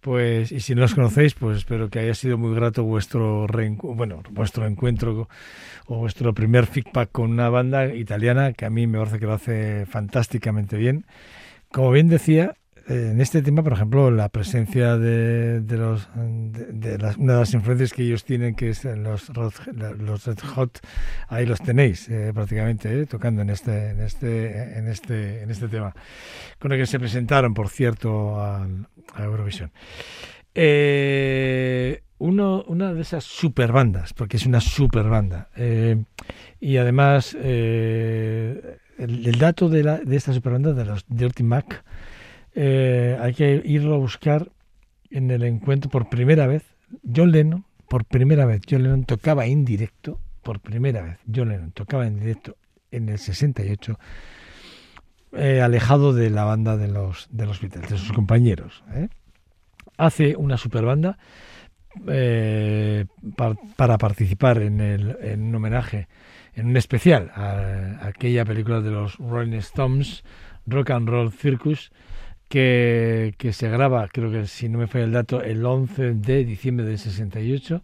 Pues, 0.00 0.52
y 0.52 0.60
si 0.60 0.74
no 0.74 0.82
los 0.82 0.94
conocéis, 0.94 1.34
pues 1.34 1.58
espero 1.58 1.88
que 1.88 2.00
haya 2.00 2.14
sido 2.14 2.38
muy 2.38 2.54
grato 2.54 2.84
vuestro 2.84 3.46
bueno, 3.82 4.22
vuestro 4.30 4.66
encuentro 4.66 5.28
o 5.86 5.98
vuestro 5.98 6.34
primer 6.34 6.66
feedback 6.66 7.10
con 7.12 7.30
una 7.30 7.48
banda 7.48 7.86
italiana 7.94 8.52
que 8.52 8.66
a 8.66 8.70
mí 8.70 8.86
me 8.86 8.98
parece 8.98 9.18
que 9.18 9.26
lo 9.26 9.34
hace 9.34 9.86
fantásticamente 9.86 10.76
bien. 10.76 11.06
Como 11.70 11.90
bien 11.90 12.08
decía, 12.08 12.54
en 12.86 13.20
este 13.20 13.40
tema, 13.42 13.62
por 13.62 13.72
ejemplo, 13.72 14.10
la 14.10 14.28
presencia 14.28 14.96
de, 14.98 15.60
de 15.60 15.76
los 15.76 16.08
de, 16.14 16.98
las, 16.98 17.16
una 17.16 17.34
de 17.34 17.38
las 17.40 17.54
influencias 17.54 17.92
que 17.92 18.02
ellos 18.02 18.24
tienen, 18.24 18.54
que 18.54 18.70
es 18.70 18.84
los 18.84 19.30
los 19.36 20.24
Red 20.26 20.38
Hot, 20.54 20.80
ahí 21.28 21.46
los 21.46 21.60
tenéis 21.60 22.08
eh, 22.08 22.32
prácticamente 22.34 22.92
eh, 23.00 23.06
tocando 23.06 23.42
en 23.42 23.50
este 23.50 23.90
en 23.90 24.00
este 24.00 24.78
en 24.78 24.88
este 24.88 25.42
en 25.42 25.50
este 25.50 25.68
tema, 25.68 25.94
con 26.58 26.72
el 26.72 26.78
que 26.78 26.86
se 26.86 26.98
presentaron, 26.98 27.54
por 27.54 27.68
cierto, 27.68 28.42
al- 28.42 28.86
a 29.14 29.24
Eurovisión. 29.24 29.70
Eh, 30.54 32.02
uno, 32.18 32.62
una 32.68 32.94
de 32.94 33.02
esas 33.02 33.24
super 33.24 33.72
bandas, 33.72 34.12
porque 34.14 34.36
es 34.36 34.46
una 34.46 34.60
super 34.60 35.08
banda. 35.08 35.48
eh, 35.56 36.02
y 36.60 36.78
además, 36.78 37.36
eh, 37.38 38.78
el, 38.98 39.26
el 39.26 39.38
dato 39.38 39.68
de, 39.68 39.82
la, 39.82 39.98
de 39.98 40.16
esta 40.16 40.32
super 40.32 40.52
banda, 40.52 40.72
de 40.72 40.84
los 40.86 41.04
Dirty 41.08 41.42
Mac, 41.42 41.84
eh, 42.54 43.16
hay 43.20 43.34
que 43.34 43.62
irlo 43.64 43.94
a 43.94 43.98
buscar 43.98 44.50
en 45.10 45.30
el 45.30 45.42
encuentro 45.44 45.90
por 45.90 46.08
primera 46.08 46.46
vez. 46.46 46.64
John 47.14 47.32
Lennon, 47.32 47.64
por 47.88 48.04
primera 48.04 48.46
vez, 48.46 48.62
John 48.68 48.82
Lennon 48.82 49.04
tocaba 49.04 49.46
en 49.46 49.64
directo, 49.64 50.20
por 50.42 50.60
primera 50.60 51.02
vez, 51.02 51.18
John 51.34 51.48
Lennon 51.48 51.72
tocaba 51.72 52.06
en 52.06 52.18
directo 52.20 52.56
en 52.90 53.08
el 53.08 53.18
68, 53.18 53.98
eh, 55.32 55.60
alejado 55.60 56.12
de 56.12 56.30
la 56.30 56.44
banda 56.44 56.76
de 56.76 56.88
los, 56.88 57.26
de 57.30 57.46
los 57.46 57.60
Beatles, 57.60 57.90
de 57.90 57.98
sus 57.98 58.12
compañeros. 58.12 58.84
¿eh? 58.94 59.08
Hace 59.96 60.36
una 60.36 60.56
super 60.56 60.84
banda 60.84 61.18
eh, 62.08 63.06
par- 63.36 63.56
para 63.76 63.98
participar 63.98 64.58
en, 64.62 64.80
el, 64.80 65.16
en 65.20 65.42
un 65.42 65.54
homenaje, 65.56 66.08
en 66.54 66.66
un 66.66 66.76
especial 66.76 67.30
a, 67.34 67.98
a 68.00 68.06
aquella 68.08 68.44
película 68.44 68.80
de 68.80 68.90
los 68.90 69.16
Rolling 69.18 69.58
Stones, 69.58 70.24
Rock 70.66 70.90
and 70.90 71.08
Roll 71.08 71.32
Circus, 71.32 71.90
que, 72.54 73.34
que 73.36 73.52
se 73.52 73.68
graba, 73.68 74.06
creo 74.08 74.30
que 74.30 74.46
si 74.46 74.68
no 74.68 74.78
me 74.78 74.86
falla 74.86 75.04
el 75.06 75.12
dato, 75.12 75.42
el 75.42 75.64
11 75.66 76.14
de 76.14 76.44
diciembre 76.44 76.86
del 76.86 76.98
68. 76.98 77.82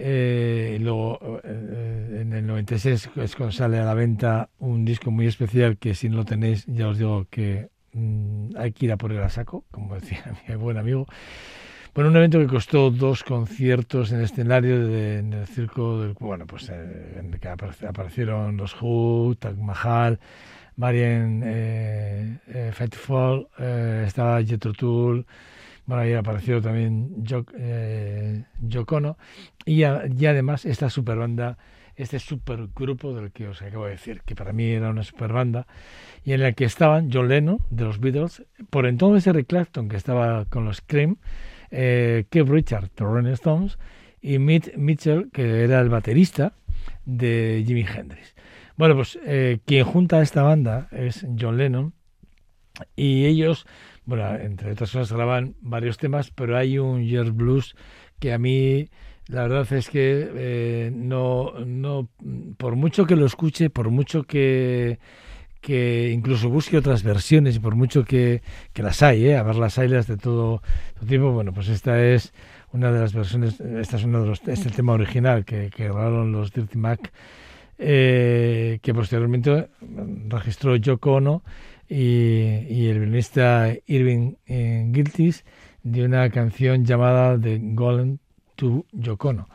Eh, 0.00 0.76
y 0.78 0.82
luego 0.82 1.40
eh, 1.44 2.18
en 2.22 2.32
el 2.32 2.46
96 2.46 3.10
es 3.16 3.34
cuando 3.36 3.52
sale 3.52 3.78
a 3.80 3.84
la 3.84 3.94
venta 3.94 4.48
un 4.60 4.84
disco 4.84 5.10
muy 5.10 5.26
especial 5.26 5.76
que 5.76 5.94
si 5.96 6.08
no 6.08 6.18
lo 6.18 6.24
tenéis 6.24 6.64
ya 6.66 6.86
os 6.88 6.98
digo 6.98 7.26
que 7.30 7.68
mm, 7.94 8.50
hay 8.56 8.70
que 8.72 8.86
ir 8.86 8.92
a 8.92 8.96
por 8.96 9.10
él 9.12 9.20
a 9.22 9.28
saco, 9.28 9.64
como 9.72 9.96
decía 9.96 10.22
mi 10.48 10.54
buen 10.54 10.78
amigo. 10.78 11.06
Bueno, 11.94 12.10
un 12.10 12.16
evento 12.16 12.38
que 12.38 12.46
costó 12.46 12.90
dos 12.92 13.24
conciertos 13.24 14.12
en 14.12 14.18
el 14.18 14.24
escenario 14.26 14.86
de- 14.86 15.18
en 15.18 15.32
el 15.32 15.46
circo 15.48 16.00
del 16.02 16.12
bueno, 16.20 16.46
pues 16.46 16.68
eh, 16.70 17.16
en 17.18 17.34
el 17.34 17.40
que 17.40 17.48
aparecieron 17.48 18.56
los 18.56 18.76
Who, 18.80 19.34
Taj 19.38 19.56
Mahal, 19.56 20.20
Marian 20.78 21.42
eh, 21.44 22.38
eh, 22.46 22.70
Faithfull, 22.72 23.48
eh, 23.58 24.04
estaba 24.06 24.42
Jethro 24.42 24.72
Tull, 24.72 25.26
bueno, 25.88 26.02
ahí 26.02 26.12
apareció 26.12 26.60
también 26.60 27.24
Yoko 27.24 27.52
eh, 27.56 28.44
y, 29.64 29.84
además 29.84 30.66
esta 30.66 30.88
super 30.88 31.16
banda, 31.16 31.58
este 31.96 32.18
supergrupo 32.18 33.12
del 33.12 33.32
que 33.32 33.48
os 33.48 33.60
acabo 33.60 33.86
de 33.86 33.92
decir, 33.92 34.20
que 34.24 34.36
para 34.36 34.52
mí 34.52 34.66
era 34.66 34.90
una 34.90 35.02
super 35.02 35.32
banda, 35.32 35.66
y 36.24 36.32
en 36.32 36.42
la 36.42 36.52
que 36.52 36.64
estaban 36.64 37.10
John 37.12 37.28
Lennon 37.28 37.58
de 37.70 37.84
los 37.84 37.98
Beatles, 38.00 38.44
por 38.70 38.86
entonces 38.86 39.26
Eric 39.26 39.48
Clapton 39.48 39.88
que 39.88 39.96
estaba 39.96 40.44
con 40.44 40.64
los 40.64 40.80
Cream, 40.82 41.16
eh, 41.70 42.26
Keith 42.30 42.48
Richards 42.48 42.94
de 42.94 43.04
Rolling 43.04 43.32
Stones 43.32 43.78
y 44.20 44.38
Mitch 44.38 44.76
Mitchell 44.76 45.30
que 45.32 45.64
era 45.64 45.80
el 45.80 45.88
baterista 45.88 46.52
de 47.04 47.64
Jimi 47.66 47.84
Hendrix. 47.84 48.34
Bueno, 48.78 48.94
pues 48.94 49.18
eh, 49.24 49.58
quien 49.66 49.84
junta 49.84 50.18
a 50.18 50.22
esta 50.22 50.44
banda 50.44 50.86
es 50.92 51.26
John 51.36 51.58
Lennon 51.58 51.94
y 52.94 53.24
ellos, 53.24 53.66
bueno, 54.04 54.32
entre 54.36 54.70
otras 54.70 54.92
cosas 54.92 55.12
graban 55.12 55.56
varios 55.60 55.98
temas, 55.98 56.30
pero 56.30 56.56
hay 56.56 56.78
un 56.78 57.04
Year 57.04 57.32
Blues 57.32 57.74
que 58.20 58.32
a 58.32 58.38
mí 58.38 58.88
la 59.26 59.42
verdad 59.42 59.72
es 59.72 59.90
que 59.90 60.30
eh, 60.32 60.92
no, 60.94 61.54
no, 61.66 62.08
por 62.56 62.76
mucho 62.76 63.04
que 63.04 63.16
lo 63.16 63.26
escuche, 63.26 63.68
por 63.68 63.90
mucho 63.90 64.22
que, 64.22 65.00
que 65.60 66.12
incluso 66.14 66.48
busque 66.48 66.78
otras 66.78 67.02
versiones 67.02 67.56
y 67.56 67.58
por 67.58 67.74
mucho 67.74 68.04
que, 68.04 68.42
que 68.72 68.84
las 68.84 69.02
hay, 69.02 69.26
¿eh? 69.26 69.36
a 69.36 69.42
ver 69.42 69.56
las 69.56 69.76
hay 69.78 69.88
las 69.88 70.06
de 70.06 70.18
todo, 70.18 70.62
todo 70.94 71.06
tipo, 71.08 71.32
bueno, 71.32 71.52
pues 71.52 71.68
esta 71.68 72.00
es 72.00 72.32
una 72.72 72.92
de 72.92 73.00
las 73.00 73.12
versiones, 73.12 73.58
esta 73.58 73.96
es 73.96 74.04
uno 74.04 74.20
de 74.20 74.28
los, 74.28 74.38
este 74.38 74.52
es 74.52 74.66
el 74.66 74.72
tema 74.72 74.92
original 74.92 75.44
que, 75.44 75.68
que 75.70 75.86
grabaron 75.86 76.30
los 76.30 76.52
Dirty 76.52 76.78
Mac 76.78 77.12
eh, 77.78 78.80
que 78.82 78.92
posteriormente 78.92 79.68
registró 80.28 80.76
Yoko 80.76 81.14
Ono 81.14 81.42
y, 81.88 82.86
el 82.88 82.98
violinista 82.98 83.72
Irving 83.86 84.34
eh, 84.46 84.90
Giltis 84.92 85.44
de 85.82 86.04
una 86.04 86.28
canción 86.30 86.84
llamada 86.84 87.40
The 87.40 87.60
Golden 87.62 88.18
to 88.56 88.84
Yoko 88.92 89.28
Ono. 89.28 89.48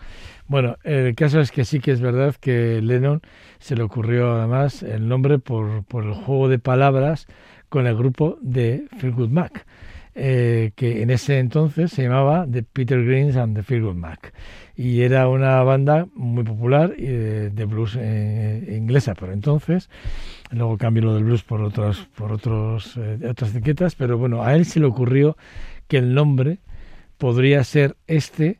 Bueno, 0.47 0.77
el 0.83 1.15
caso 1.15 1.39
es 1.39 1.51
que 1.51 1.65
sí 1.65 1.79
que 1.79 1.91
es 1.91 2.01
verdad 2.01 2.35
que 2.35 2.81
Lennon 2.81 3.21
se 3.59 3.75
le 3.75 3.83
ocurrió 3.83 4.35
además 4.35 4.83
el 4.83 5.07
nombre 5.07 5.39
por, 5.39 5.83
por 5.83 6.05
el 6.05 6.13
juego 6.13 6.49
de 6.49 6.59
palabras 6.59 7.27
con 7.69 7.87
el 7.87 7.95
grupo 7.95 8.37
de 8.41 8.87
Philgood 8.99 9.29
Mac, 9.29 9.65
eh, 10.15 10.71
que 10.75 11.01
en 11.01 11.09
ese 11.09 11.39
entonces 11.39 11.91
se 11.91 12.03
llamaba 12.03 12.45
The 12.49 12.63
Peter 12.63 13.03
Greens 13.03 13.35
and 13.35 13.55
the 13.55 13.63
Philgood 13.63 13.95
Mac. 13.95 14.33
Y 14.75 15.01
era 15.01 15.27
una 15.27 15.61
banda 15.63 16.07
muy 16.13 16.43
popular 16.43 16.93
eh, 16.97 17.49
de 17.51 17.65
blues 17.65 17.97
eh, 17.99 18.75
inglesa 18.77 19.15
por 19.15 19.31
entonces. 19.31 19.89
Luego 20.51 20.77
cambió 20.77 21.03
lo 21.03 21.15
del 21.15 21.23
blues 21.23 21.43
por, 21.43 21.61
otras 21.61 21.97
por 22.15 22.31
otros, 22.31 22.97
otras 23.27 23.55
etiquetas, 23.55 23.95
pero 23.95 24.17
bueno, 24.17 24.43
a 24.43 24.55
él 24.55 24.65
se 24.65 24.79
le 24.79 24.85
ocurrió 24.85 25.35
que 25.87 25.97
el 25.97 26.13
nombre 26.13 26.59
podría 27.17 27.63
ser 27.63 27.95
este 28.07 28.59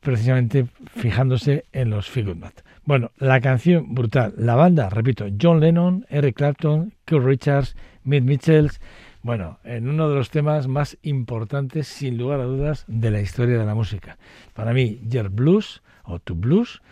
precisamente 0.00 0.66
fijándose 0.96 1.64
en 1.72 1.90
los 1.90 2.08
Figurmat. 2.08 2.60
Bueno, 2.84 3.10
la 3.18 3.40
canción 3.40 3.94
brutal, 3.94 4.34
la 4.36 4.54
banda, 4.54 4.88
repito, 4.88 5.26
John 5.40 5.60
Lennon, 5.60 6.06
Eric 6.08 6.36
Clapton, 6.36 6.92
Keith 7.04 7.22
Richards, 7.22 7.76
Mitch 8.04 8.24
Mitchells, 8.24 8.80
bueno, 9.22 9.58
en 9.64 9.88
uno 9.88 10.08
de 10.08 10.14
los 10.14 10.30
temas 10.30 10.66
más 10.66 10.96
importantes, 11.02 11.86
sin 11.86 12.16
lugar 12.16 12.40
a 12.40 12.44
dudas, 12.44 12.84
de 12.86 13.10
la 13.10 13.20
historia 13.20 13.58
de 13.58 13.66
la 13.66 13.74
música. 13.74 14.18
Para 14.54 14.72
mí, 14.72 15.00
Yer 15.06 15.28
Blues 15.28 15.82
o 16.04 16.18
To 16.18 16.34
Blues 16.34 16.82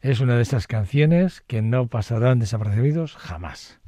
es 0.00 0.20
una 0.20 0.36
de 0.36 0.42
esas 0.42 0.66
canciones 0.66 1.42
que 1.42 1.62
no 1.62 1.88
pasarán 1.88 2.38
desapercibidos 2.38 3.16
jamás. 3.16 3.80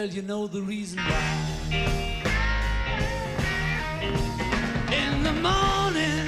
Girl, 0.00 0.08
you 0.08 0.22
know 0.22 0.46
the 0.46 0.62
reason 0.62 0.98
why. 0.98 1.74
In 4.90 5.22
the 5.22 5.32
morning 5.32 6.26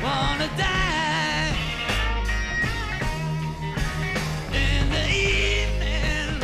wanna 0.00 0.48
die. 0.56 1.56
In 4.52 4.90
the 4.96 5.06
evening 5.10 6.40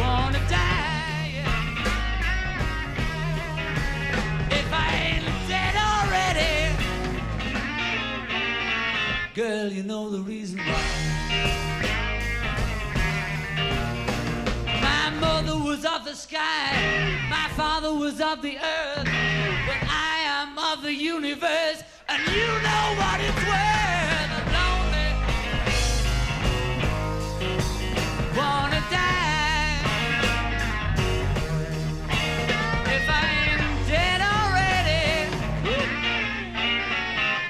wanna 0.00 0.42
die. 0.48 1.44
If 4.50 4.72
I 4.72 4.88
ain't 5.06 5.48
dead 5.48 5.76
already 5.76 6.76
girl 9.34 9.70
you 9.70 9.82
know 9.82 10.08
the 10.08 10.20
reason 10.20 10.58
why 10.58 11.05
sky 16.36 17.18
my 17.30 17.48
father 17.56 17.92
was 17.94 18.20
of 18.20 18.42
the 18.42 18.56
earth 18.58 19.08
but 19.68 19.80
I 19.88 20.14
am 20.38 20.58
of 20.70 20.82
the 20.82 20.92
universe, 20.92 21.82
and 22.08 22.20
you 22.36 22.46
know 22.66 22.84
what 23.00 23.18
it's 23.28 23.42
worth. 23.50 24.30
I'm 24.36 24.48
lonely, 24.56 25.08
wanna 28.38 28.82
die. 28.90 29.78
If 32.96 33.04
I 33.20 33.24
ain't 33.42 33.88
dead 33.88 34.20
already, 34.34 35.04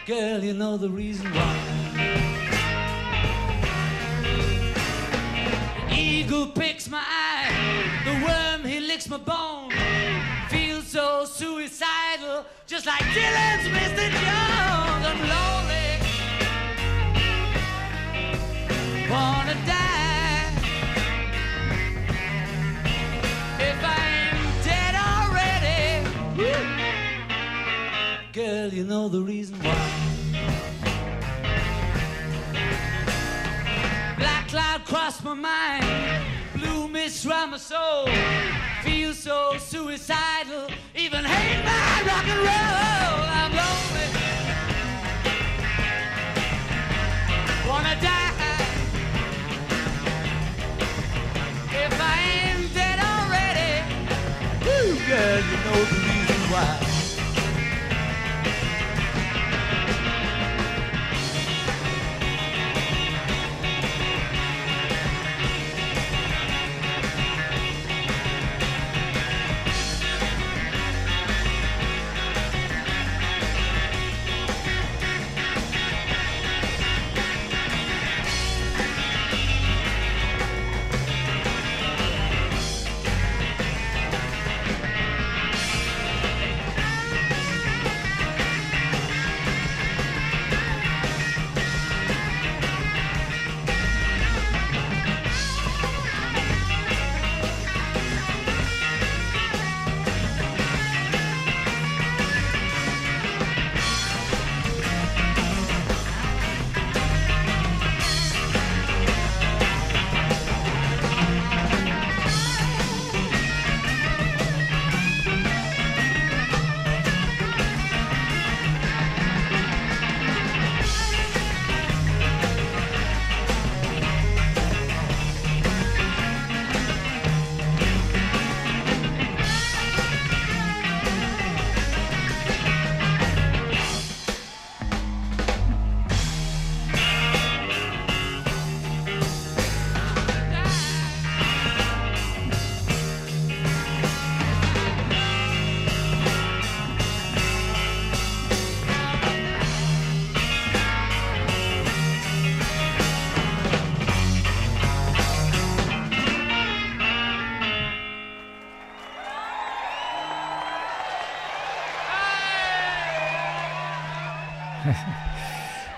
girl, 0.06 0.38
you 0.44 0.54
know 0.54 0.76
the 0.76 0.90
reason 0.90 1.26
why. 1.32 1.55
Just 12.76 12.86
like 12.86 13.04
Dylan's 13.16 13.68
Mr. 13.68 14.06
Jones. 14.22 15.06
I'm 15.10 15.20
lonely, 15.32 15.90
wanna 19.10 19.54
die. 19.64 20.50
If 23.58 23.82
I 23.82 23.96
ain't 24.20 24.64
dead 24.68 24.94
already, 25.10 26.04
girl, 28.34 28.68
you 28.68 28.84
know 28.84 29.08
the 29.08 29.22
reason 29.22 29.56
why. 29.60 29.88
Black 34.18 34.48
cloud 34.48 34.84
crossed 34.84 35.24
my 35.24 35.32
mind, 35.32 35.86
mist 37.16 37.26
round 37.26 37.50
my 37.50 37.56
soul 37.56 38.06
feel 38.82 39.14
so 39.14 39.56
suicidal, 39.58 40.68
even 40.94 41.24
hate 41.24 41.64
my 41.64 42.02
rock 42.06 42.28
and 42.28 42.40
roll. 42.40 43.20
I'm 43.40 43.52
lonely, 43.52 44.25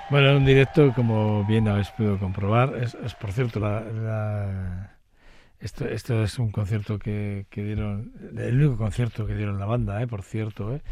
Bueno, 0.09 0.31
en 0.31 0.37
un 0.39 0.45
directo, 0.47 0.95
como 0.95 1.45
bien 1.45 1.69
habéis 1.69 1.91
podido 1.91 2.19
comprobar, 2.19 2.77
es, 2.83 2.95
es 2.95 3.15
por 3.15 3.33
cierto, 3.33 3.61
la, 3.61 3.83
la- 3.83 4.97
esto, 5.61 5.87
esto 5.89 6.23
es 6.25 6.39
un 6.39 6.51
concierto 6.53 6.99
que, 6.99 7.47
que 7.51 7.65
dieron, 7.65 8.13
el 8.37 8.57
único 8.63 8.77
concierto 8.79 9.27
que 9.27 9.35
dieron 9.37 9.59
la 9.61 9.67
banda, 9.67 10.03
eh, 10.03 10.07
por 10.09 10.23
cierto, 10.23 10.75
eh, 10.75 10.83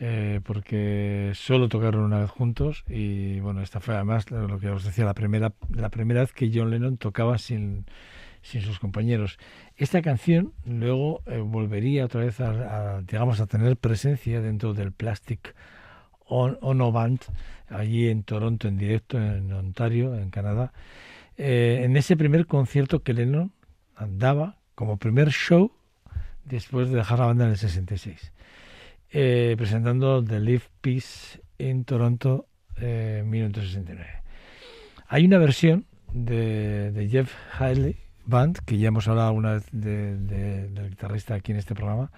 eh, 0.00 0.40
porque 0.44 1.32
solo 1.34 1.68
tocaron 1.68 2.02
una 2.04 2.20
vez 2.20 2.30
juntos 2.30 2.84
y 2.88 3.40
bueno, 3.40 3.62
esta 3.62 3.80
fue 3.80 3.94
además 3.96 4.30
lo 4.30 4.58
que 4.60 4.70
os 4.70 4.84
decía, 4.84 5.04
la 5.06 5.14
primera, 5.14 5.52
la 5.70 5.90
primera 5.90 6.20
vez 6.22 6.32
que 6.32 6.50
John 6.54 6.70
Lennon 6.70 6.98
tocaba 6.98 7.38
sin, 7.38 7.86
sin 8.42 8.62
sus 8.62 8.78
compañeros. 8.80 9.38
Esta 9.76 10.02
canción 10.02 10.54
luego 10.66 11.22
eh, 11.26 11.38
volvería 11.38 12.06
otra 12.06 12.22
vez 12.22 12.40
a, 12.40 12.96
a, 12.98 13.02
digamos, 13.02 13.40
a 13.40 13.46
tener 13.46 13.76
presencia 13.78 14.40
dentro 14.42 14.74
del 14.74 14.92
Plastic 14.92 15.54
On- 16.26 16.58
Ono 16.62 16.92
Band, 16.92 17.20
allí 17.72 18.08
en 18.08 18.22
Toronto, 18.22 18.68
en 18.68 18.76
directo, 18.76 19.18
en 19.20 19.52
Ontario, 19.52 20.14
en 20.16 20.30
Canadá, 20.30 20.72
eh, 21.36 21.80
en 21.84 21.96
ese 21.96 22.16
primer 22.16 22.46
concierto 22.46 23.02
que 23.02 23.14
Lennon 23.14 23.52
daba 24.08 24.58
como 24.74 24.96
primer 24.96 25.30
show 25.30 25.72
después 26.44 26.90
de 26.90 26.96
dejar 26.96 27.18
la 27.20 27.26
banda 27.26 27.44
en 27.44 27.50
el 27.52 27.56
66, 27.56 28.32
eh, 29.10 29.54
presentando 29.56 30.22
The 30.24 30.40
Live 30.40 30.64
Peace 30.80 31.40
en 31.58 31.84
Toronto 31.84 32.46
eh, 32.80 33.18
en 33.22 33.30
1969. 33.30 34.22
Hay 35.08 35.26
una 35.26 35.38
versión 35.38 35.86
de, 36.12 36.90
de 36.92 37.08
Jeff 37.08 37.32
Haley 37.58 37.96
Band, 38.24 38.58
que 38.64 38.78
ya 38.78 38.88
hemos 38.88 39.08
hablado 39.08 39.32
una 39.32 39.52
vez 39.54 39.66
de- 39.72 40.16
de- 40.16 40.68
del 40.68 40.90
guitarrista 40.90 41.34
aquí 41.34 41.52
en 41.52 41.58
este 41.58 41.74
programa, 41.74 42.10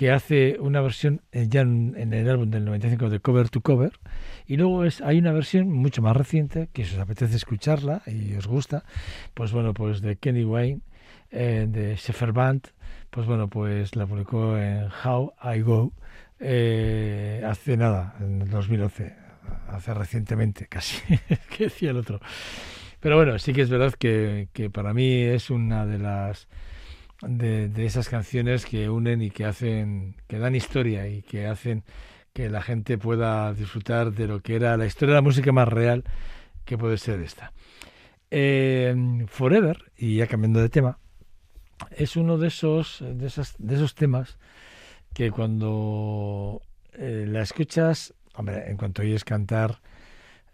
que 0.00 0.10
hace 0.10 0.56
una 0.58 0.80
versión 0.80 1.20
eh, 1.30 1.44
ya 1.46 1.60
en, 1.60 1.94
en 1.94 2.14
el 2.14 2.26
álbum 2.26 2.48
del 2.48 2.64
95 2.64 3.10
de 3.10 3.20
Cover 3.20 3.50
to 3.50 3.60
Cover, 3.60 3.92
y 4.46 4.56
luego 4.56 4.86
es, 4.86 5.02
hay 5.02 5.18
una 5.18 5.30
versión 5.30 5.70
mucho 5.70 6.00
más 6.00 6.16
reciente, 6.16 6.70
que 6.72 6.86
si 6.86 6.94
os 6.94 7.00
apetece 7.02 7.36
escucharla 7.36 8.00
y 8.06 8.32
os 8.32 8.46
gusta, 8.46 8.82
pues 9.34 9.52
bueno, 9.52 9.74
pues 9.74 10.00
de 10.00 10.16
Kenny 10.16 10.42
Wayne, 10.42 10.80
eh, 11.30 11.66
de 11.68 11.96
Sheffer 11.96 12.32
Band, 12.32 12.68
pues 13.10 13.26
bueno, 13.26 13.48
pues 13.48 13.94
la 13.94 14.06
publicó 14.06 14.56
en 14.56 14.88
How 15.04 15.34
I 15.54 15.60
Go 15.60 15.92
eh, 16.38 17.44
hace 17.46 17.76
nada, 17.76 18.14
en 18.20 18.40
el 18.40 18.48
2011, 18.48 19.14
hace 19.68 19.92
recientemente 19.92 20.66
casi, 20.66 20.96
que 21.54 21.64
decía 21.64 21.90
el 21.90 21.98
otro. 21.98 22.20
Pero 23.00 23.16
bueno, 23.16 23.38
sí 23.38 23.52
que 23.52 23.60
es 23.60 23.68
verdad 23.68 23.92
que, 23.92 24.48
que 24.54 24.70
para 24.70 24.94
mí 24.94 25.12
es 25.12 25.50
una 25.50 25.84
de 25.84 25.98
las 25.98 26.48
de, 27.22 27.86
esas 27.86 28.08
canciones 28.08 28.66
que 28.66 28.88
unen 28.88 29.22
y 29.22 29.30
que 29.30 29.44
hacen, 29.44 30.16
que 30.26 30.38
dan 30.38 30.54
historia 30.54 31.06
y 31.08 31.22
que 31.22 31.46
hacen 31.46 31.84
que 32.32 32.48
la 32.48 32.62
gente 32.62 32.98
pueda 32.98 33.52
disfrutar 33.52 34.12
de 34.12 34.26
lo 34.26 34.40
que 34.40 34.56
era 34.56 34.76
la 34.76 34.86
historia 34.86 35.14
de 35.14 35.18
la 35.18 35.22
música 35.22 35.52
más 35.52 35.68
real 35.68 36.04
que 36.64 36.78
puede 36.78 36.98
ser 36.98 37.20
esta. 37.20 37.52
Eh, 38.30 39.24
Forever, 39.26 39.90
y 39.96 40.16
ya 40.16 40.26
cambiando 40.26 40.60
de 40.60 40.68
tema, 40.68 40.98
es 41.90 42.16
uno 42.16 42.38
de 42.38 42.48
esos, 42.48 42.98
de 43.00 43.26
esas, 43.26 43.54
de 43.58 43.74
esos 43.74 43.94
temas 43.94 44.38
que 45.12 45.30
cuando 45.30 46.62
eh, 46.94 47.24
la 47.28 47.42
escuchas, 47.42 48.14
hombre, 48.34 48.70
en 48.70 48.76
cuanto 48.76 49.02
oyes 49.02 49.24
cantar 49.24 49.80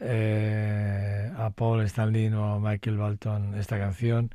eh, 0.00 1.30
a 1.36 1.50
Paul 1.50 1.82
Stanley 1.82 2.28
o 2.28 2.44
a 2.44 2.60
Michael 2.60 2.98
Balton 2.98 3.54
esta 3.54 3.78
canción 3.78 4.30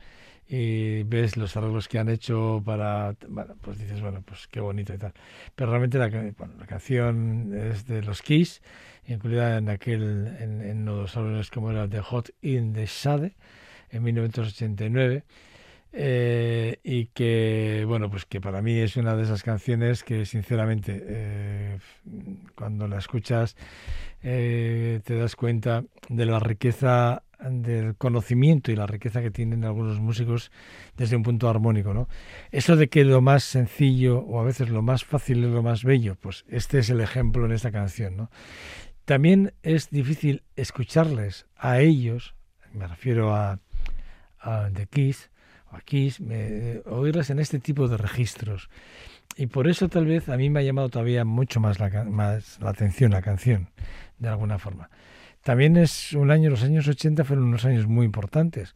y 0.47 1.04
ves 1.04 1.38
los 1.38 1.56
arreglos 1.56 1.88
que 1.88 1.99
han 1.99 2.10
hecho 2.10 2.62
para, 2.65 3.15
bueno, 3.30 3.56
pues 3.62 3.77
dices, 3.80 4.01
bueno, 4.01 4.21
pues 4.25 4.47
qué 4.47 4.60
bonito 4.60 4.93
y 4.93 4.97
tal. 4.97 5.13
Pero 5.56 5.69
realmente 5.71 5.97
la, 5.97 6.10
bueno, 6.38 6.54
la 6.60 6.67
canción 6.67 7.54
es 7.56 7.86
de 7.88 8.01
los 8.04 8.21
Kiss, 8.21 8.62
incluida 9.08 9.58
en 9.58 9.69
aquel, 9.69 10.27
en, 10.39 10.62
en 10.62 10.86
los 10.86 11.15
álbumes 11.17 11.49
como 11.51 11.71
era 11.71 11.88
The 11.88 12.01
Hot 12.01 12.32
in 12.41 12.73
the 12.73 12.86
Shade, 12.86 13.36
en 13.89 14.04
1989. 14.04 15.23
eh, 15.93 16.80
y 16.84 17.08
que 17.08 17.84
bueno 17.86 18.10
pues 18.10 18.25
que 18.25 18.39
para 18.39 18.62
mí 18.62 18.77
es 18.80 18.95
una 18.95 19.15
de 19.15 19.23
esas 19.23 19.43
canciones 19.43 20.04
que 20.04 20.25
sinceramente 20.25 21.04
eh, 21.06 21.80
cuando 22.56 22.88
la 22.88 22.97
escuchas 22.97 23.58
eh, 24.23 25.01
te 25.04 25.15
das 25.15 25.36
cuenta 25.36 25.84
de 26.10 26.25
la 26.25 26.39
riqueza 26.39 27.23
del 27.49 27.95
conocimiento 27.95 28.71
y 28.71 28.75
la 28.75 28.86
riqueza 28.88 29.21
que 29.21 29.32
tienen 29.32 29.63
algunos 29.65 29.99
músicos 29.99 30.51
desde 30.97 31.15
un 31.15 31.23
punto 31.23 31.49
armónico, 31.49 31.93
¿no? 31.93 32.08
Eso 32.51 32.75
de 32.75 32.88
que 32.89 33.04
lo 33.04 33.21
más 33.21 33.43
sencillo 33.43 34.19
o 34.19 34.39
a 34.39 34.43
veces 34.43 34.69
lo 34.69 34.82
más 34.82 35.04
fácil 35.04 35.43
es 35.43 35.49
lo 35.49 35.63
más 35.63 35.84
bello, 35.84 36.15
pues 36.15 36.45
este 36.49 36.80
es 36.80 36.89
el 36.89 37.01
ejemplo 37.01 37.45
en 37.45 37.51
esta 37.51 37.71
canción, 37.71 38.15
¿no? 38.17 38.30
También 39.06 39.54
es 39.63 39.89
difícil 39.89 40.43
escucharles 40.56 41.47
a 41.58 41.80
ellos, 41.80 42.36
me 42.73 42.88
refiero 42.88 43.34
a, 43.36 43.60
a 44.39 44.69
The 44.71 44.86
Kiss, 44.86 45.32
a 45.71 45.82
Kiss, 45.82 46.21
me- 46.21 46.82
oírles 46.86 47.30
en 47.30 47.39
este 47.39 47.60
tipo 47.60 47.88
de 47.88 47.97
registros. 47.97 48.69
Y 49.38 49.47
por 49.47 49.67
eso 49.67 49.89
tal 49.89 50.06
vez 50.06 50.30
a 50.30 50.38
mí 50.38 50.49
me 50.49 50.60
ha 50.60 50.63
llamado 50.63 50.89
todavía 50.89 51.25
mucho 51.25 51.60
más 51.60 51.80
la 51.80 52.39
atención 52.65 53.12
la 53.12 53.21
canción, 53.21 53.69
de 54.19 54.27
alguna 54.30 54.60
forma. 54.60 54.89
También 55.43 55.75
es 55.75 56.13
un 56.13 56.30
año, 56.30 56.51
los 56.51 56.63
años 56.63 56.88
80 56.88 57.23
fueron 57.23 57.45
unos 57.45 57.65
años 57.65 57.88
muy 57.88 58.06
importantes 58.06 58.75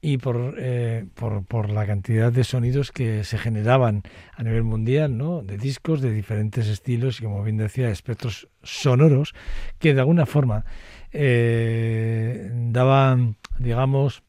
y 0.00 0.18
por, 0.18 0.56
eh, 0.58 1.06
por, 1.14 1.44
por 1.44 1.70
la 1.70 1.86
cantidad 1.86 2.32
de 2.32 2.42
sonidos 2.42 2.90
que 2.90 3.22
se 3.22 3.38
generaban 3.38 4.02
a 4.34 4.42
nivel 4.42 4.64
mundial, 4.64 5.16
¿no? 5.16 5.42
de 5.42 5.56
discos 5.56 6.00
de 6.00 6.10
diferentes 6.10 6.66
estilos 6.66 7.20
y 7.20 7.24
como 7.24 7.44
bien 7.44 7.58
decía, 7.58 7.90
espectros 7.90 8.48
sonoros 8.62 9.34
que 9.78 9.94
de 9.94 10.00
alguna 10.00 10.26
forma 10.26 10.64
eh, 11.12 12.50
daban, 12.52 13.36
digamos, 13.58 14.24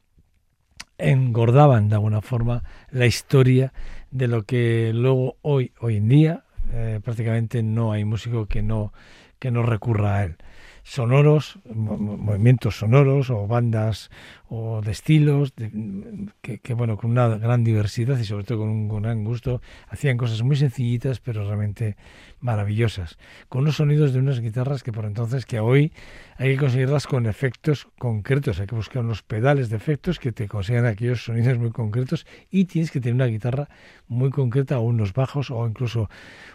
engordaban 1.00 1.90
de 1.90 1.96
alguna 1.96 2.22
forma 2.22 2.64
la 2.92 3.08
historia 3.08 3.74
de 4.12 4.28
lo 4.28 4.44
que 4.44 4.92
luego 4.94 5.38
hoy, 5.42 5.72
hoy 5.80 5.98
en 5.98 6.10
día, 6.10 6.44
eh, 6.74 7.00
prácticamente 7.04 7.64
no 7.64 7.92
hay 7.92 8.06
músico 8.06 8.46
que 8.46 8.62
no, 8.62 8.94
que 9.40 9.50
no 9.50 9.64
recurra 9.64 10.18
a 10.18 10.24
él. 10.26 10.38
Sonoros, 10.84 11.60
mo- 11.74 11.98
mo- 11.98 12.18
movimientos 12.18 12.78
sonoros 12.80 13.30
o 13.30 13.48
bandas 13.48 14.10
o 14.50 14.82
de 14.82 14.92
estilos 14.92 15.56
de- 15.56 15.72
que, 16.42 16.58
que, 16.60 16.74
bueno, 16.74 16.98
con 16.98 17.12
una 17.12 17.28
gran 17.38 17.64
diversidad 17.64 18.18
y 18.18 18.26
sobre 18.26 18.44
todo 18.44 18.60
con 18.60 18.70
un, 18.70 19.02
gran 19.02 19.24
gusto, 19.24 19.62
hacían 19.88 20.18
cosas 20.18 20.42
muy 20.42 20.56
sencillitas 20.56 21.20
pero 21.20 21.46
realmente 21.46 21.96
maravillosas, 22.40 23.18
con 23.48 23.62
unos 23.62 23.76
sonidos 23.76 24.12
de 24.14 24.20
unas 24.20 24.40
guitarras 24.40 24.82
que 24.84 24.92
por 24.92 25.06
entonces, 25.06 25.46
que 25.46 25.60
hoy 25.60 25.94
hay 26.42 26.56
que 26.56 26.58
conseguirlas 26.58 27.06
con 27.06 27.28
efectos 27.28 27.88
concretos, 28.00 28.60
hay 28.60 28.66
que 28.66 28.74
buscar 28.74 29.04
unos 29.04 29.22
pedales 29.22 29.70
de 29.70 29.78
efectos 29.78 30.18
que 30.18 30.32
te 30.32 30.48
consigan 30.48 30.88
aquellos 30.88 31.24
sonidos 31.24 31.60
muy 31.60 31.70
concretos 31.70 32.26
y 32.50 32.66
tienes 32.66 32.90
que 32.90 33.00
tener 33.00 33.14
una 33.14 33.28
guitarra 33.28 33.70
muy 34.08 34.32
concreta 34.32 34.80
o 34.80 34.82
unos 34.82 35.14
bajos 35.14 35.52
o 35.52 35.68
incluso 35.68 36.10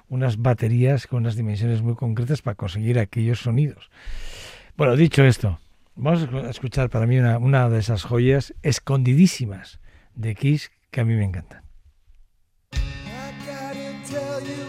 unas 0.08 0.38
baterías 0.38 1.06
con 1.06 1.20
unas 1.20 1.36
dimensiones 1.36 1.82
muy 1.82 1.94
concretas 1.94 2.42
para 2.42 2.56
conseguir 2.56 2.98
aquellos 2.98 3.38
sonidos. 3.38 3.88
Bueno, 4.76 4.96
dicho 4.96 5.22
esto, 5.22 5.60
vamos 5.94 6.28
a 6.34 6.50
escuchar 6.50 6.90
para 6.90 7.06
mí 7.06 7.18
una, 7.18 7.68
de 7.68 7.78
esas 7.78 8.02
joyas 8.02 8.54
escondidísimas 8.62 9.78
de 10.16 10.34
Kiss 10.34 10.72
que 10.90 11.02
a 11.02 11.04
mí 11.04 11.14
me 11.14 11.22
encantan. 11.22 11.62
I 14.08 14.65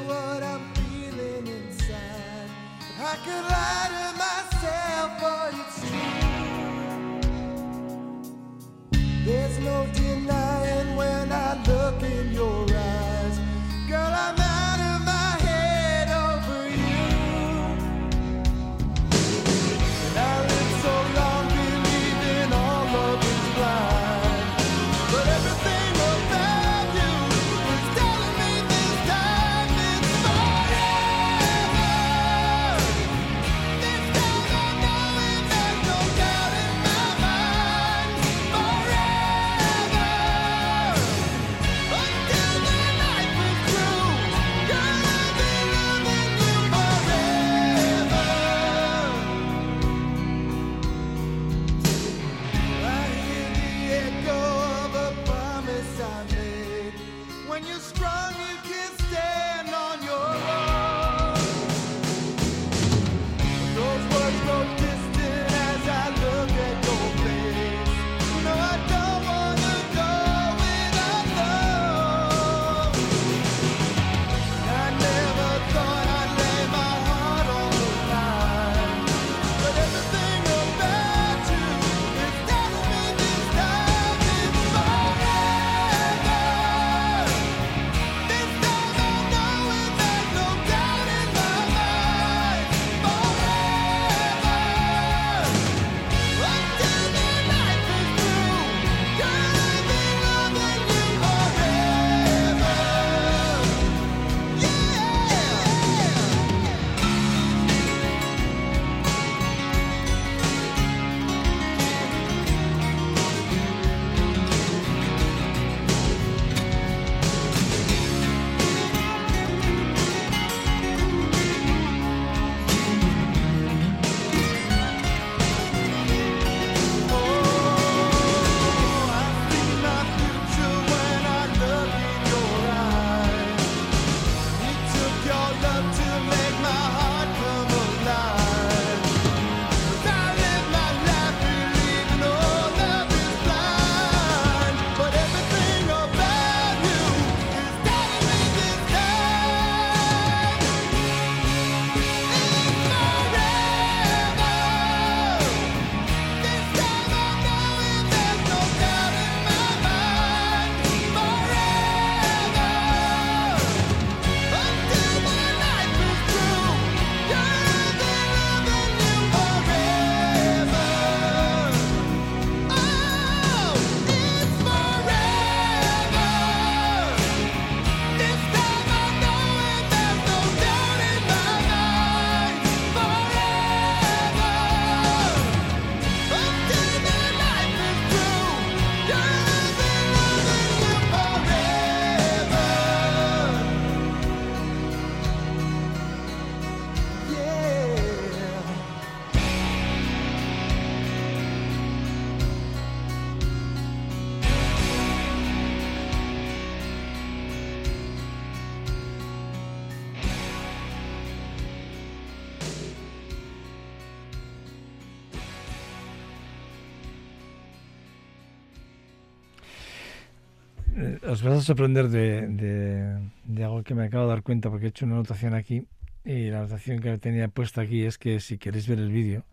os 221.38 221.44
vas 221.46 221.58
a 221.60 221.62
sorprender 221.70 222.10
de, 222.10 222.48
de- 222.48 223.20
de 223.46 223.62
algo 223.64 223.84
que 223.86 223.94
me 223.94 224.06
acabo 224.06 224.24
de 224.26 224.30
dar 224.34 224.42
cuenta 224.42 224.70
porque 224.72 224.88
he 224.88 224.90
hecho 224.90 225.06
una 225.06 225.16
anotación 225.16 225.54
aquí 225.54 225.86
y 226.26 226.50
la 226.50 226.60
anotación 226.62 227.00
que 227.00 227.16
tenía 227.20 227.48
puesta 227.48 227.82
aquí 227.82 228.04
es 228.10 228.18
que 228.18 228.40
si 228.40 228.58
queréis 228.58 228.88
ver 228.88 228.98
el 228.98 229.12
vídeo 229.12 229.46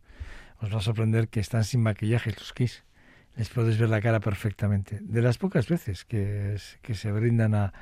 os 0.62 0.72
va 0.72 0.78
a 0.78 0.80
sorprender 0.88 1.28
que 1.28 1.40
están 1.40 1.64
sin 1.64 1.82
maquillaje 1.82 2.30
los 2.32 2.52
Kiss. 2.54 2.84
Les 3.36 3.48
podéis 3.50 3.76
ver 3.78 3.90
la 3.90 4.00
cara 4.00 4.20
perfectamente. 4.20 4.98
De 5.02 5.20
las 5.20 5.36
pocas 5.36 5.68
veces 5.68 6.04
que, 6.06 6.54
es- 6.54 6.78
que 6.80 6.94
se 6.94 7.12
brindan 7.12 7.54
a, 7.54 7.72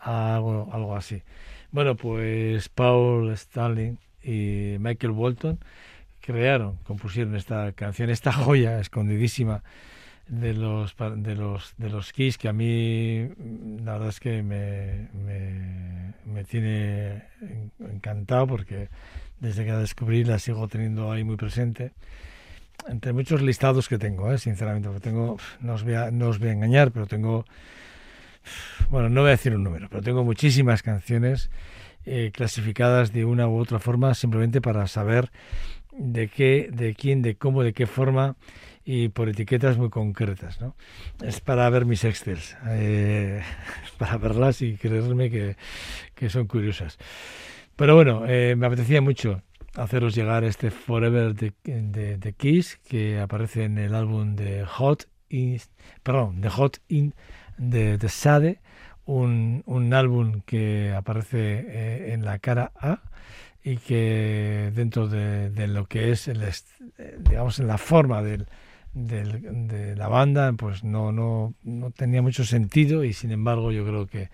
a 0.00 0.34
algo, 0.34 0.68
algo 0.72 0.96
así. 0.96 1.22
Bueno, 1.70 1.94
pues 1.94 2.68
Paul 2.70 3.30
Stanley 3.34 3.98
y 4.22 4.76
Michael 4.80 5.12
Walton 5.12 5.60
crearon, 6.20 6.76
compusieron 6.84 7.36
esta 7.36 7.70
canción, 7.72 8.10
esta 8.10 8.32
joya 8.32 8.80
escondidísima 8.80 9.62
de 10.28 10.54
los 10.54 10.94
de 11.16 11.34
los 11.34 11.74
de 11.76 11.90
los 11.90 12.12
Kiss 12.12 12.38
que 12.38 12.48
a 12.48 12.52
mí 12.52 13.28
la 13.84 13.92
verdad 13.92 14.08
es 14.08 14.20
que 14.20 14.42
me, 14.42 15.08
me, 15.12 16.14
me 16.24 16.44
tiene 16.44 17.24
en- 17.42 17.70
encantado 17.92 18.46
porque 18.46 18.88
desde 19.40 19.64
que 19.64 19.72
la 19.72 19.78
descubrí 19.80 20.24
la 20.24 20.38
sigo 20.38 20.66
teniendo 20.68 21.12
ahí 21.12 21.24
muy 21.24 21.36
presente 21.36 21.92
entre 22.88 23.12
muchos 23.12 23.42
listados 23.42 23.88
que 23.88 23.98
tengo 23.98 24.32
¿eh? 24.32 24.38
sinceramente 24.38 24.88
tengo 25.00 25.36
no 25.60 25.74
os 25.74 25.84
voy 25.84 25.94
a, 25.94 26.10
no 26.10 26.28
os 26.28 26.38
voy 26.38 26.48
a 26.48 26.52
engañar 26.52 26.90
pero 26.90 27.06
tengo 27.06 27.44
bueno 28.90 29.08
no 29.08 29.20
voy 29.22 29.28
a 29.28 29.32
decir 29.32 29.54
un 29.54 29.62
número 29.64 29.88
pero 29.90 30.02
tengo 30.02 30.24
muchísimas 30.24 30.82
canciones 30.82 31.50
eh, 32.06 32.30
clasificadas 32.34 33.12
de 33.12 33.24
una 33.24 33.48
u 33.48 33.56
otra 33.58 33.78
forma 33.78 34.14
simplemente 34.14 34.60
para 34.60 34.86
saber 34.86 35.30
de 35.98 36.28
qué 36.28 36.68
de 36.72 36.94
quién 36.94 37.22
de 37.22 37.36
cómo 37.36 37.62
de 37.62 37.72
qué 37.72 37.86
forma 37.86 38.36
y 38.84 39.08
por 39.08 39.28
etiquetas 39.28 39.78
muy 39.78 39.88
concretas, 39.88 40.60
¿no? 40.60 40.76
Es 41.22 41.40
para 41.40 41.68
ver 41.70 41.86
mis 41.86 42.04
excels, 42.04 42.56
eh, 42.66 43.42
para 43.98 44.18
verlas 44.18 44.60
y 44.60 44.76
creerme 44.76 45.30
que, 45.30 45.56
que 46.14 46.28
son 46.28 46.46
curiosas. 46.46 46.98
Pero 47.76 47.94
bueno, 47.94 48.24
eh, 48.26 48.54
me 48.56 48.66
apetecía 48.66 49.00
mucho 49.00 49.42
haceros 49.74 50.14
llegar 50.14 50.44
este 50.44 50.70
Forever 50.70 51.34
de, 51.34 51.52
de, 51.64 52.32
Kiss 52.34 52.78
que 52.86 53.18
aparece 53.18 53.64
en 53.64 53.78
el 53.78 53.94
álbum 53.94 54.36
de 54.36 54.64
Hot 54.64 55.08
in, 55.28 55.58
perdón, 56.02 56.40
de 56.40 56.48
Hot 56.50 56.80
in 56.88 57.14
de, 57.56 57.98
de 57.98 58.08
Sade, 58.08 58.60
un, 59.04 59.62
un 59.66 59.92
álbum 59.92 60.42
que 60.46 60.92
aparece 60.94 61.64
eh, 61.66 62.12
en 62.12 62.24
la 62.24 62.38
cara 62.38 62.72
A 62.76 63.00
y 63.64 63.78
que 63.78 64.70
dentro 64.74 65.08
de, 65.08 65.66
lo 65.68 65.86
que 65.86 66.12
es 66.12 66.28
el 66.28 66.42
digamos 67.20 67.58
en 67.58 67.66
la 67.66 67.78
forma 67.78 68.22
del- 68.22 68.46
de 68.92 69.96
la 69.96 70.06
banda 70.08 70.52
pues 70.52 70.84
no, 70.84 71.10
no, 71.10 71.54
no 71.64 71.90
tenía 71.90 72.22
mucho 72.22 72.44
sentido 72.44 73.02
y 73.02 73.12
sin 73.12 73.32
embargo 73.32 73.72
yo 73.72 73.84
creo 73.84 74.06
que, 74.06 74.28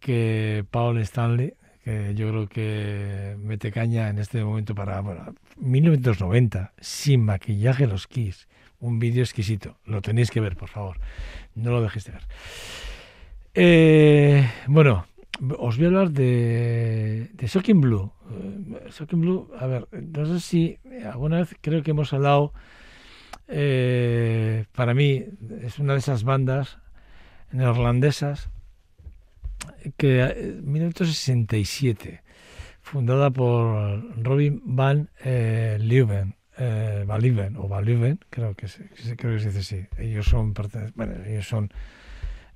que 0.00 0.64
Paul 0.70 0.98
Stanley 0.98 1.54
que 1.84 2.14
yo 2.14 2.28
creo 2.28 2.48
que 2.48 3.36
mete 3.38 3.72
caña 3.72 4.10
en 4.10 4.18
este 4.18 4.44
momento 4.44 4.74
para 4.74 5.00
bueno, 5.00 5.34
1990 5.56 6.72
sin 6.80 7.24
maquillaje 7.24 7.86
los 7.86 8.06
Kiss 8.06 8.46
un 8.80 8.98
vídeo 9.00 9.22
exquisito. 9.24 9.76
Lo 9.86 10.02
tenéis 10.02 10.30
que 10.30 10.40
ver 10.40 10.54
por 10.56 10.68
favor. 10.68 10.98
No 11.54 11.70
lo 11.72 11.82
dejéis 11.82 12.04
de 12.04 12.12
ver. 12.12 12.22
Eh, 13.54 14.48
bueno 14.66 15.06
os 15.58 15.76
voy 15.76 15.84
a 15.84 15.88
hablar 15.88 16.10
de, 16.10 17.30
de 17.32 17.46
Shocking 17.46 17.80
Blue. 17.80 18.12
Eh, 18.30 18.90
Shocking 18.90 19.20
Blue, 19.20 19.50
a 19.58 19.66
ver, 19.66 19.88
no 19.92 20.26
sé 20.26 20.40
si 20.40 20.78
alguna 21.04 21.38
vez 21.38 21.56
creo 21.60 21.82
que 21.82 21.92
hemos 21.92 22.12
hablado, 22.12 22.52
eh, 23.46 24.64
para 24.74 24.94
mí 24.94 25.24
es 25.62 25.78
una 25.78 25.94
de 25.94 26.00
esas 26.00 26.24
bandas 26.24 26.78
neerlandesas 27.52 28.50
que 29.96 30.20
eh, 30.20 30.32
en 30.58 30.70
1967, 30.70 32.22
fundada 32.82 33.30
por 33.30 34.22
Robin 34.22 34.60
van 34.64 35.10
eh, 35.24 35.78
Leeuwen, 35.80 36.34
eh, 36.58 37.04
Van 37.06 37.20
Leeuwen, 37.20 37.56
o 37.56 37.68
Van 37.68 37.84
Leeuwen, 37.84 38.18
creo 38.30 38.54
que 38.54 38.68
se, 38.68 38.88
creo 39.16 39.34
que 39.34 39.40
se 39.40 39.52
dice 39.52 39.58
así. 39.58 39.86
Ellos 39.98 40.26
son, 40.26 40.52
bueno, 40.94 41.14
ellos 41.24 41.46
son 41.46 41.70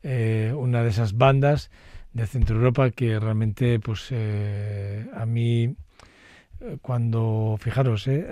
eh, 0.03 0.53
una 0.57 0.83
de 0.83 0.91
esas 0.91 1.17
bandas 1.17 1.71
de 2.13 2.27
Centro 2.27 2.57
Europa 2.57 2.91
que 2.91 3.19
realmente 3.19 3.81
pues 3.81 4.09
eh, 4.11 5.07
a 5.15 5.27
mí 5.27 5.75
eh, 6.61 6.79
cuando 6.83 7.57
fijaros 7.61 8.07
eh, 8.09 8.27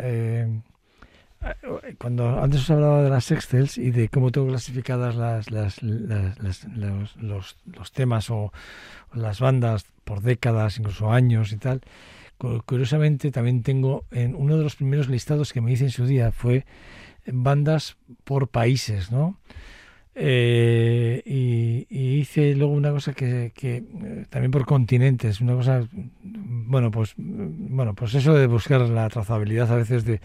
eh, 1.42 1.94
cuando 1.98 2.40
antes 2.42 2.60
os 2.62 2.70
hablaba 2.70 3.02
de 3.02 3.10
las 3.10 3.30
Excels 3.30 3.78
y 3.78 3.90
de 3.90 4.08
cómo 4.08 4.30
tengo 4.30 4.48
clasificadas 4.48 5.16
las, 5.16 5.50
las, 5.50 5.82
los, 5.82 7.56
temas 7.92 8.30
o 8.30 8.52
las 9.14 9.40
bandas 9.40 9.86
por 10.04 10.20
décadas, 10.22 10.78
incluso 10.78 11.10
años 11.12 11.52
y 11.52 11.56
tal, 11.56 11.80
cu- 12.38 12.62
curiosamente 12.66 13.30
también 13.30 13.62
tengo 13.62 14.04
en 14.10 14.34
uno 14.34 14.56
de 14.58 14.64
los 14.64 14.76
primeros 14.76 15.08
listados 15.08 15.52
que 15.52 15.60
me 15.62 15.72
hice 15.72 15.84
en 15.84 15.90
su 15.90 16.06
día 16.06 16.32
fue 16.32 16.66
bandas 17.26 17.96
por 18.24 18.48
países, 18.48 19.10
¿no? 19.10 19.36
Eh, 20.14 21.22
y, 21.24 21.86
hice 22.20 22.54
luego 22.54 22.72
una 22.72 22.90
cosa 22.90 23.14
que, 23.14 23.52
eh, 23.62 24.26
también 24.28 24.50
por 24.50 24.66
continentes, 24.66 25.40
una 25.40 25.54
cosa, 25.54 25.86
bueno, 26.22 26.90
pues 26.90 27.14
mm, 27.16 27.76
bueno, 27.76 27.94
pues 27.94 28.14
eso 28.14 28.34
de 28.34 28.46
buscar 28.46 28.80
la 28.82 29.08
trazabilidad 29.08 29.70
a 29.72 29.76
veces 29.76 30.04
de 30.04 30.20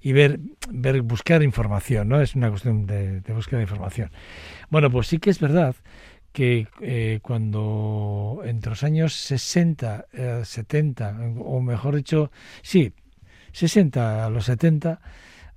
y 0.00 0.12
ver, 0.12 0.40
ver 0.70 1.02
buscar 1.02 1.42
información, 1.42 2.08
¿no? 2.08 2.20
Es 2.20 2.34
una 2.34 2.50
cuestión 2.50 2.86
de, 2.86 3.20
de 3.20 3.32
búsqueda 3.32 3.58
de 3.58 3.64
información. 3.64 4.10
Bueno, 4.68 4.90
pues 4.90 5.06
sí 5.06 5.18
que 5.18 5.30
es 5.30 5.38
verdad 5.38 5.76
que 6.32 6.66
eh, 6.80 7.20
cuando 7.22 8.40
entre 8.44 8.70
los 8.70 8.82
años 8.82 9.14
60, 9.14 10.06
eh, 10.12 10.42
70, 10.44 11.16
o 11.38 11.60
mejor 11.60 11.96
dicho, 11.96 12.30
sí, 12.62 12.92
60 13.52 14.26
a 14.26 14.30
los 14.30 14.46
70, 14.46 15.00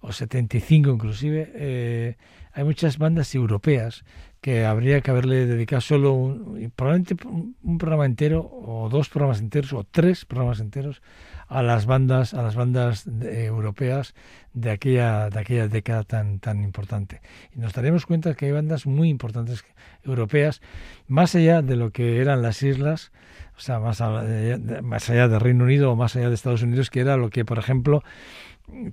o 0.01 0.11
75 0.11 0.91
inclusive, 0.91 1.51
eh, 1.55 2.17
hay 2.55 2.63
muchas 2.63 2.97
bandas 2.97 3.35
europeas 3.35 4.05
que 4.39 4.65
habría 4.65 5.01
que 5.01 5.11
haberle 5.11 5.45
dedicado 5.45 5.81
solo 5.81 6.13
un, 6.13 6.71
probablemente 6.75 7.15
un, 7.27 7.77
programa 7.77 8.05
entero 8.05 8.49
o 8.49 8.87
dos 8.89 9.09
programas 9.09 9.41
enteros 9.41 9.73
o 9.73 9.83
tres 9.83 10.23
programas 10.23 10.61
enteros 10.61 11.01
a 11.47 11.61
las 11.61 11.85
bandas 11.85 12.33
a 12.33 12.41
las 12.41 12.55
bandas 12.55 13.03
de- 13.05 13.45
europeas 13.45 14.15
de 14.53 14.71
aquella 14.71 15.29
de 15.29 15.39
aquella 15.39 15.67
década 15.67 16.03
tan 16.03 16.39
tan 16.39 16.63
importante. 16.63 17.21
Y 17.53 17.59
nos 17.59 17.73
daremos 17.73 18.05
cuenta 18.05 18.35
que 18.35 18.45
hay 18.45 18.51
bandas 18.53 18.85
muy 18.85 19.09
importantes 19.09 19.65
europeas 20.03 20.61
más 21.07 21.35
allá 21.35 21.61
de 21.61 21.75
lo 21.75 21.91
que 21.91 22.21
eran 22.21 22.41
las 22.41 22.63
islas 22.63 23.11
o 23.57 23.59
sea 23.59 23.79
más 23.79 23.99
allá 23.99 24.21
de, 24.57 24.81
más 24.81 25.09
allá 25.09 25.27
del 25.27 25.41
Reino 25.41 25.65
Unido 25.65 25.91
o 25.91 25.95
más 25.97 26.15
allá 26.15 26.29
de 26.29 26.35
Estados 26.35 26.61
Unidos 26.61 26.89
que 26.89 27.01
era 27.01 27.17
lo 27.17 27.29
que 27.29 27.43
por 27.43 27.57
ejemplo 27.59 28.01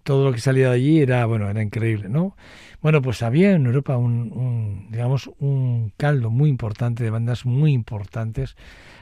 todo 0.03 0.25
lo 0.25 0.33
que 0.33 0.41
salía 0.41 0.69
de 0.69 0.75
allí 0.75 1.01
era 1.01 1.25
bueno 1.27 1.49
era 1.49 1.63
increíble 1.63 2.09
no 2.09 2.37
bueno 2.81 3.03
pues 3.03 3.23
había 3.23 3.53
en 3.53 3.67
Europa 3.67 3.97
un, 3.97 4.89
digamos 4.91 5.31
un 5.39 5.93
caldo 5.97 6.31
muy 6.31 6.49
importante 6.49 7.05
de 7.05 7.11
bandas 7.11 7.47
muy 7.47 7.73
importantes 7.73 8.57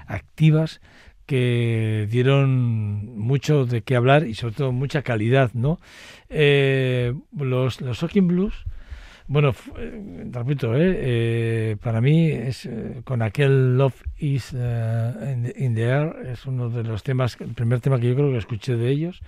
activas 0.07 0.81
que 1.27 2.09
dieron 2.11 3.19
mucho 3.19 3.65
de 3.67 3.83
qué 3.83 3.95
hablar 3.97 4.27
y 4.27 4.35
sobre 4.35 4.55
todo 4.55 4.73
mucha 4.73 5.03
calidad 5.03 5.51
no 5.55 5.79
Eh, 6.29 7.15
los 7.37 7.81
los 7.81 7.99
Shocking 7.99 8.29
Blues 8.29 8.65
bueno, 9.33 9.55
eh, 9.79 10.27
repito, 10.33 10.75
eh, 10.75 10.97
eh, 10.99 11.77
para 11.81 12.01
mí 12.01 12.33
es 12.33 12.67
eh, 12.67 13.03
con 13.05 13.23
aquel 13.23 13.79
Love 13.79 13.95
is 14.19 14.53
eh, 14.53 15.33
in, 15.33 15.45
the, 15.45 15.55
in 15.57 15.75
the 15.77 15.85
Air, 15.85 16.17
es 16.33 16.47
uno 16.47 16.69
de 16.69 16.83
los 16.83 17.05
temas, 17.05 17.37
el 17.41 17.55
primer 17.55 17.79
tema 17.79 18.01
que 18.01 18.09
yo 18.09 18.17
creo 18.17 18.33
que 18.33 18.39
escuché 18.39 18.75
de 18.75 18.89
ellos. 18.91 19.21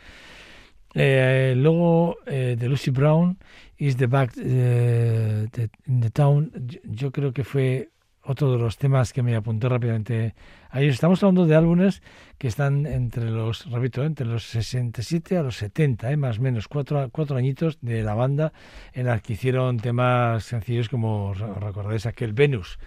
Eh, 0.95 1.55
luego 1.57 2.19
eh, 2.27 2.57
de 2.59 2.69
Lucy 2.69 2.91
Brown, 2.91 3.39
Is 3.79 3.97
the 3.97 4.07
Back 4.07 4.33
eh, 4.37 5.49
in 5.87 6.01
the 6.01 6.11
Town, 6.11 6.53
yo, 6.85 7.11
creo 7.11 7.33
que 7.33 7.45
fue 7.45 7.89
otro 8.25 8.53
de 8.53 8.59
los 8.59 8.77
temas 8.79 9.13
que 9.13 9.23
me 9.23 9.35
apunté 9.35 9.69
rápidamente. 9.69 10.35
A 10.71 10.81
ellos. 10.81 10.95
Estamos 10.95 11.23
hablando 11.23 11.45
de 11.47 11.55
álbumes 11.57 12.03
que 12.39 12.47
están 12.49 12.87
entre 12.87 13.31
los, 13.31 13.69
repito, 13.71 14.03
eh, 14.03 14.07
entre 14.07 14.27
los 14.27 14.45
67 14.45 15.37
a 15.37 15.43
los 15.43 15.57
70, 15.57 16.13
eh, 16.13 16.17
más 16.17 16.39
o 16.39 16.43
menos, 16.43 16.69
cuatro, 16.69 17.09
cuatro 17.11 17.37
añitos 17.37 17.79
de 17.81 18.03
la 18.03 18.15
banda 18.15 18.53
en 18.93 19.07
la 19.07 19.19
que 19.19 19.33
hicieron 19.33 19.79
temas 19.79 20.45
sencillos 20.45 20.89
como, 20.89 21.35
re- 21.35 21.55
recordáis, 21.55 22.07
aquel 22.07 22.33
Venus, 22.33 22.79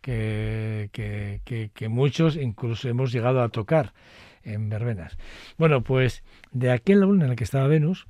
que 0.00 0.88
muchos 1.88 2.36
incluso 2.36 2.88
hemos 2.88 3.12
llegado 3.12 3.40
a 3.42 3.48
tocar 3.50 3.92
en 4.44 4.68
verbenas. 4.68 5.16
Bueno, 5.58 5.82
pues 5.82 6.22
de 6.52 6.70
aquel 6.70 7.02
álbum 7.02 7.22
en 7.22 7.30
el 7.30 7.36
que 7.36 7.44
estaba 7.44 7.66
Venus, 7.66 8.06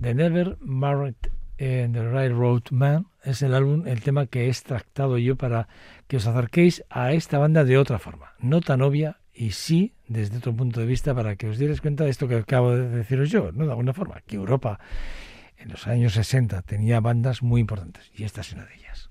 The 0.00 0.14
Never 0.14 0.56
Married 0.60 1.16
in 1.58 1.92
the 1.92 2.02
Railroad 2.02 2.64
Man, 2.70 3.06
es 3.24 3.42
el 3.42 3.54
álbum, 3.54 3.86
el 3.86 4.02
tema 4.02 4.26
que 4.26 4.44
he 4.44 4.48
extractado 4.48 5.18
yo 5.18 5.36
para 5.36 5.68
que 6.06 6.18
os 6.18 6.26
acerquéis 6.26 6.84
a 6.90 7.12
esta 7.12 7.38
banda 7.38 7.64
de 7.64 7.78
otra 7.78 7.98
forma, 7.98 8.34
no 8.38 8.60
tan 8.60 8.82
obvia 8.82 9.18
y 9.32 9.50
sí 9.50 9.94
desde 10.08 10.38
otro 10.38 10.54
punto 10.54 10.80
de 10.80 10.86
vista 10.86 11.14
para 11.14 11.36
que 11.36 11.48
os 11.48 11.58
dierais 11.58 11.80
cuenta 11.80 12.04
de 12.04 12.10
esto 12.10 12.28
que 12.28 12.36
acabo 12.36 12.74
de 12.74 12.88
deciros 12.88 13.30
yo, 13.30 13.52
¿no? 13.52 13.64
De 13.64 13.70
alguna 13.70 13.92
forma, 13.92 14.20
que 14.26 14.36
Europa 14.36 14.78
en 15.58 15.70
los 15.70 15.86
años 15.86 16.14
60 16.14 16.62
tenía 16.62 17.00
bandas 17.00 17.42
muy 17.42 17.60
importantes 17.60 18.10
y 18.14 18.24
esta 18.24 18.42
es 18.42 18.52
una 18.52 18.64
de 18.64 18.74
ellas. 18.74 19.05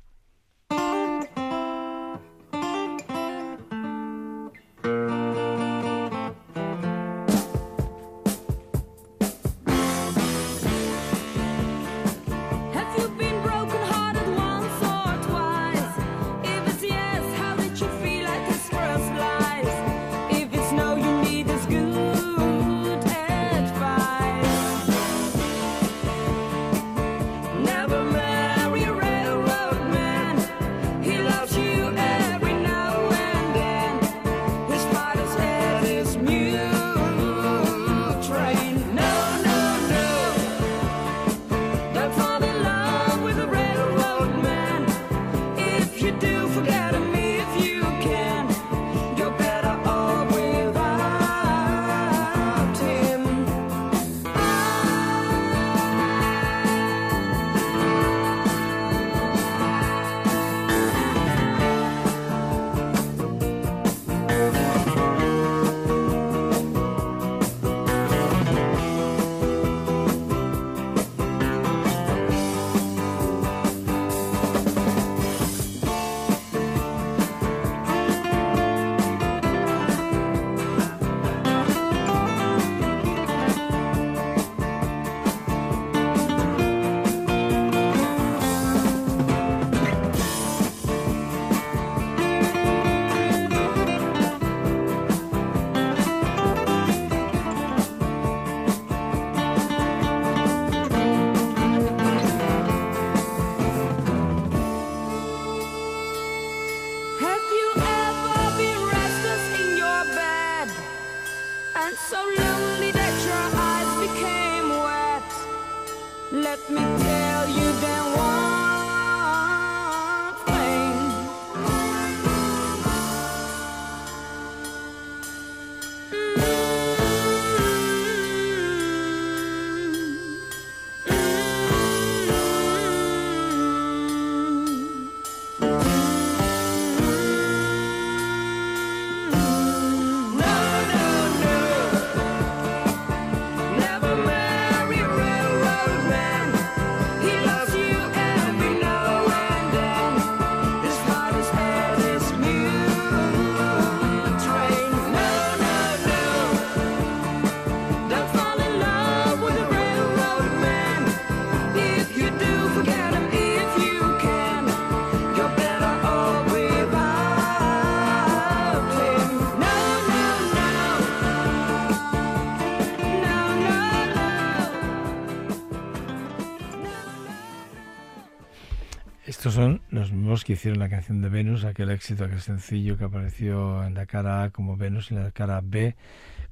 Estos 179.25 179.55
son 179.55 179.81
los 179.89 180.11
mismos 180.11 180.43
que 180.43 180.53
hicieron 180.53 180.77
la 180.77 180.87
canción 180.87 181.19
de 181.19 181.29
Venus, 181.29 181.63
aquel 181.65 181.89
éxito, 181.89 182.25
aquel 182.25 182.41
sencillo 182.41 182.95
que 182.95 183.05
apareció 183.05 183.83
en 183.83 183.95
la 183.95 184.05
cara 184.05 184.43
A 184.43 184.49
como 184.51 184.77
Venus 184.77 185.09
y 185.09 185.15
en 185.15 185.23
la 185.23 185.31
cara 185.31 185.61
B 185.63 185.95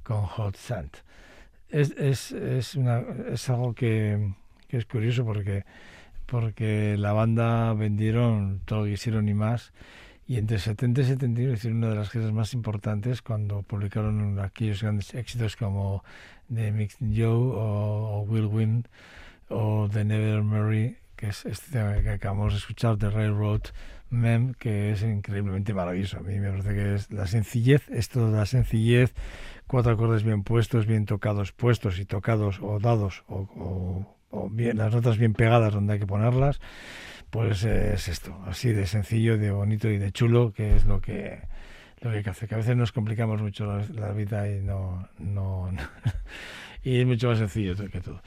con 0.02 0.22
Hot 0.22 0.56
Sand. 0.56 0.90
Es, 1.68 1.92
es, 1.92 2.32
es, 2.32 2.74
una, 2.74 3.00
es 3.32 3.48
algo 3.48 3.74
que, 3.74 4.32
que 4.66 4.76
es 4.76 4.86
curioso 4.86 5.24
porque, 5.24 5.64
porque 6.26 6.96
la 6.98 7.12
banda 7.12 7.72
vendieron 7.74 8.60
todo 8.64 8.80
lo 8.80 8.84
que 8.86 8.92
hicieron 8.92 9.28
y 9.28 9.34
más. 9.34 9.72
Y 10.26 10.38
entre 10.38 10.58
70 10.58 11.02
y 11.02 11.04
71 11.04 11.52
hicieron 11.52 11.78
una 11.78 11.90
de 11.90 11.94
las 11.94 12.10
giras 12.10 12.32
más 12.32 12.54
importantes 12.54 13.22
cuando 13.22 13.62
publicaron 13.62 14.40
aquellos 14.40 14.82
grandes 14.82 15.14
éxitos 15.14 15.54
como 15.54 16.02
The 16.52 16.72
Mixed 16.72 17.06
Joe 17.14 17.52
o, 17.54 18.24
Will 18.26 18.46
Win 18.46 18.88
o 19.48 19.88
The 19.92 20.04
Never 20.04 20.42
Mary, 20.42 20.96
que 21.16 21.28
es 21.28 21.44
este 21.46 21.72
tema 21.72 22.00
que 22.02 22.10
acabamos 22.10 22.52
de 22.52 22.58
escuchar, 22.58 22.96
The 22.98 23.10
Railroad 23.10 23.62
Mem, 24.10 24.54
que 24.54 24.92
es 24.92 25.02
increíblemente 25.02 25.74
maravilloso. 25.74 26.18
A 26.18 26.22
mí 26.22 26.38
me 26.38 26.50
parece 26.50 26.74
que 26.74 26.94
es 26.94 27.10
la 27.10 27.26
sencillez, 27.26 27.88
esto 27.90 28.30
de 28.30 28.36
la 28.38 28.46
sencillez, 28.46 29.14
cuatro 29.66 29.92
acordes 29.92 30.22
bien 30.22 30.42
puestos, 30.44 30.86
bien 30.86 31.04
tocados, 31.06 31.52
puestos 31.52 31.98
y 31.98 32.04
tocados 32.04 32.60
o 32.62 32.78
dados, 32.78 33.24
o, 33.28 33.40
o- 33.56 34.16
o 34.30 34.50
bien 34.50 34.76
las 34.78 34.92
notas 34.92 35.16
bien 35.18 35.32
pegadas 35.32 35.72
donde 35.72 35.92
hay 35.94 35.98
que 36.00 36.06
ponerlas, 36.06 36.60
pues 37.30 37.64
eh, 37.64 37.94
es 37.94 38.08
esto, 38.08 38.36
así 38.46 38.72
de 38.72 38.86
sencillo, 38.86 39.38
de 39.38 39.50
bonito 39.50 39.88
y 39.88 39.98
de 39.98 40.12
chulo, 40.12 40.52
que 40.52 40.76
es 40.76 40.84
lo 40.86 41.00
que 41.00 41.40
lo 42.00 42.10
que 42.10 42.18
hay 42.18 42.22
que 42.24 42.30
hacer, 42.30 42.48
que 42.48 42.54
a 42.54 42.58
veces 42.58 42.76
nos 42.76 42.92
complicamos 42.92 43.40
mucho 43.40 43.64
la, 43.66 43.84
la 43.94 44.12
vida 44.12 44.50
y 44.50 44.60
no, 44.60 45.08
no, 45.18 45.70
y 46.84 47.00
es 47.00 47.06
mucho 47.06 47.28
más 47.28 47.38
sencillo 47.38 47.74
que 47.90 48.00
todo. 48.00 48.20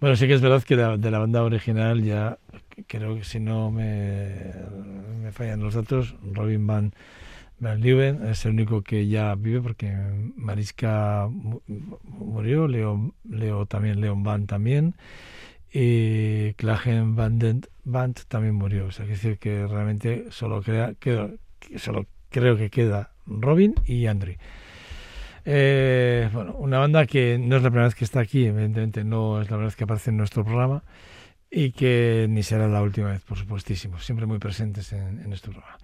Bueno, 0.00 0.16
sí 0.16 0.26
que 0.26 0.34
es 0.34 0.40
verdad 0.40 0.62
que 0.62 0.76
la- 0.76 0.96
de 0.96 1.10
la 1.10 1.18
banda 1.18 1.42
original 1.42 2.02
ya 2.02 2.38
creo 2.86 3.16
que 3.16 3.24
si 3.24 3.40
no 3.40 3.70
me, 3.70 4.52
me 5.22 5.32
fallan 5.32 5.60
los 5.60 5.74
datos, 5.74 6.14
Robin 6.32 6.66
Van, 6.66 6.94
Van 7.60 7.80
Leeuwen 7.80 8.26
es 8.28 8.44
el 8.46 8.52
único 8.52 8.82
que 8.82 9.08
ya 9.08 9.34
vive 9.34 9.60
porque 9.60 9.92
Mariska 10.36 11.28
mu- 11.30 11.60
murió, 12.04 12.68
Leo, 12.68 13.14
Leo 13.28 13.66
también, 13.66 14.00
Leon 14.00 14.22
Van 14.22 14.46
también 14.46 14.94
y 15.72 16.54
Klagen 16.54 17.14
Van 17.16 17.38
Den 17.38 17.62
Band 17.84 18.20
también 18.28 18.54
murió. 18.54 18.86
O 18.86 18.90
sea, 18.92 19.04
que 19.06 19.12
decir 19.12 19.38
que 19.38 19.66
realmente 19.66 20.26
solo, 20.30 20.62
crea, 20.62 20.94
queda, 20.98 21.30
solo 21.76 22.06
creo 22.30 22.56
que 22.56 22.70
queda 22.70 23.12
Robin 23.26 23.74
y 23.86 24.06
Andrew. 24.06 24.36
Eh, 25.50 26.28
bueno, 26.30 26.56
una 26.58 26.78
banda 26.78 27.06
que 27.06 27.38
no 27.38 27.56
es 27.56 27.62
la 27.62 27.70
primera 27.70 27.86
vez 27.86 27.94
que 27.94 28.04
está 28.04 28.20
aquí, 28.20 28.44
evidentemente 28.44 29.02
no 29.02 29.40
es 29.40 29.46
la 29.46 29.56
primera 29.56 29.68
vez 29.68 29.76
que 29.76 29.84
aparece 29.84 30.10
en 30.10 30.18
nuestro 30.18 30.44
programa 30.44 30.82
y 31.50 31.72
que 31.72 32.26
ni 32.28 32.42
será 32.42 32.68
la 32.68 32.82
última 32.82 33.12
vez, 33.12 33.22
por 33.22 33.38
supuestísimo, 33.38 33.98
siempre 33.98 34.26
muy 34.26 34.38
presentes 34.38 34.92
en, 34.92 35.20
en 35.20 35.28
nuestro 35.30 35.52
programa. 35.52 35.78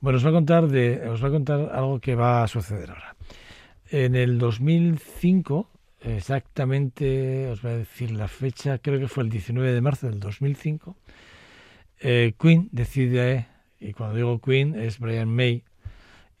Bueno, 0.00 0.16
os 0.16 0.22
voy 0.22 0.30
a 0.30 0.36
contar 0.36 0.68
de, 0.68 1.06
os 1.06 1.20
voy 1.20 1.28
a 1.28 1.32
contar 1.32 1.70
algo 1.70 2.00
que 2.00 2.14
va 2.14 2.42
a 2.42 2.48
suceder 2.48 2.88
ahora. 2.88 3.14
En 3.90 4.14
el 4.14 4.38
2005, 4.38 5.68
exactamente, 6.00 7.46
os 7.50 7.60
voy 7.60 7.72
a 7.72 7.76
decir 7.76 8.12
la 8.12 8.26
fecha, 8.26 8.78
creo 8.78 8.98
que 8.98 9.08
fue 9.08 9.22
el 9.22 9.28
19 9.28 9.70
de 9.70 9.80
marzo 9.82 10.08
del 10.08 10.18
2005, 10.18 10.96
eh, 12.00 12.32
Queen 12.40 12.70
decide, 12.72 13.48
y 13.80 13.92
cuando 13.92 14.16
digo 14.16 14.40
Queen 14.40 14.80
es 14.80 14.98
Brian 14.98 15.28
May 15.28 15.62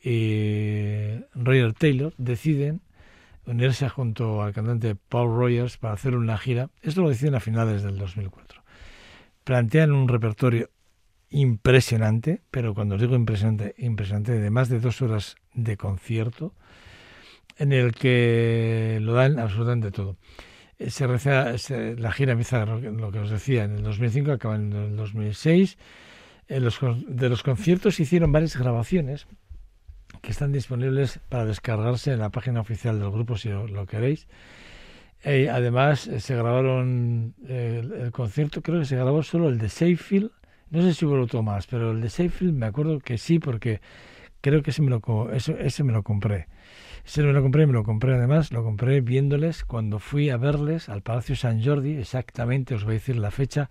y 0.02 1.20
Roger 1.34 1.72
Taylor, 1.74 2.14
deciden 2.18 2.80
unirse 3.46 3.88
junto 3.88 4.42
al 4.42 4.52
cantante 4.52 4.94
Paul 4.94 5.36
Rogers 5.36 5.76
para 5.78 5.94
hacer 5.94 6.14
una 6.14 6.36
gira. 6.38 6.70
Esto 6.82 7.02
lo 7.02 7.08
deciden 7.08 7.34
a 7.34 7.40
finales 7.40 7.82
del 7.82 7.96
2004. 7.98 8.62
Plantean 9.44 9.92
un 9.92 10.08
repertorio 10.08 10.68
impresionante, 11.30 12.42
pero 12.50 12.74
cuando 12.74 12.94
os 12.96 13.00
digo 13.00 13.14
impresionante, 13.14 13.74
impresionante, 13.78 14.32
de 14.32 14.50
más 14.50 14.68
de 14.68 14.80
dos 14.80 15.02
horas 15.02 15.36
de 15.54 15.76
concierto, 15.76 16.54
en 17.56 17.72
el 17.72 17.92
que 17.94 18.98
lo 19.02 19.14
dan 19.14 19.38
absolutamente 19.38 19.90
todo. 19.90 20.16
Eh, 20.78 20.90
Se 20.90 21.06
la 21.96 22.12
gira 22.12 22.32
empieza, 22.32 22.64
lo 22.66 23.10
que 23.10 23.18
os 23.18 23.30
decía, 23.30 23.64
en 23.64 23.76
el 23.76 23.82
2005, 23.82 24.30
acaba 24.32 24.56
en 24.56 24.72
el 24.72 24.96
2006. 24.96 25.76
En 26.48 26.64
los, 26.64 26.78
con- 26.78 27.04
de 27.16 27.28
los 27.28 27.42
conciertos 27.42 27.96
se 27.96 28.04
hicieron 28.04 28.30
varias 28.32 28.56
grabaciones 28.56 29.26
que 30.22 30.30
están 30.30 30.52
disponibles 30.52 31.20
para 31.28 31.44
descargarse 31.44 32.12
en 32.12 32.18
la 32.18 32.30
página 32.30 32.60
oficial 32.60 32.98
del 32.98 33.10
grupo 33.10 33.36
si 33.36 33.48
lo, 33.48 33.86
queréis. 33.86 34.26
Eh, 35.24 35.48
además, 35.50 36.06
eh, 36.06 36.20
se 36.20 36.36
grabaron 36.36 37.34
eh, 37.46 37.82
el, 37.82 38.12
concierto, 38.12 38.62
creo 38.62 38.80
que 38.80 38.86
se 38.86 38.96
grabó 38.96 39.22
solo 39.22 39.48
el 39.48 39.58
de 39.58 39.68
Seyfield. 39.68 40.30
No 40.70 40.82
sé 40.82 40.94
si 40.94 41.06
hubo 41.06 41.20
otro 41.20 41.42
más, 41.42 41.66
pero 41.66 41.92
el 41.92 42.00
de 42.00 42.10
Seyfield 42.10 42.54
me 42.54 42.66
acuerdo 42.66 43.00
que 43.00 43.18
sí, 43.18 43.38
porque 43.38 43.80
creo 44.40 44.62
que 44.62 44.70
ese 44.70 44.82
me 44.82 44.90
lo, 44.90 45.32
eso- 45.32 45.56
ese 45.58 45.82
me 45.84 45.92
lo 45.92 46.02
compré. 46.02 46.46
Ese 47.04 47.22
me 47.22 47.32
lo 47.32 47.42
compré 47.42 47.66
me 47.66 47.72
lo 47.72 47.84
compré 47.84 48.14
además, 48.14 48.52
lo 48.52 48.62
compré 48.62 49.00
viéndoles 49.00 49.64
cuando 49.64 49.98
fui 49.98 50.28
a 50.30 50.36
verles 50.36 50.88
al 50.90 51.02
Palacio 51.02 51.36
San 51.36 51.64
Jordi, 51.64 51.96
exactamente, 51.96 52.74
os 52.74 52.84
voy 52.84 52.92
a 52.92 52.94
decir 52.94 53.16
la 53.16 53.30
fecha, 53.30 53.70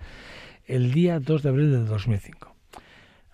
el 0.65 0.91
día 0.91 1.19
2 1.19 1.43
de 1.43 1.49
abril 1.49 1.71
del 1.71 1.85
2005. 1.85 2.57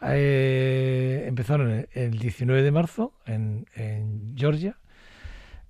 Eh, 0.06 1.26
empezaron 1.28 1.72
el, 1.72 1.90
el 1.94 2.20
19 2.20 2.62
de 2.62 2.72
marzo 2.72 3.14
en, 3.26 3.66
en 3.76 4.34
Georgia. 4.36 4.78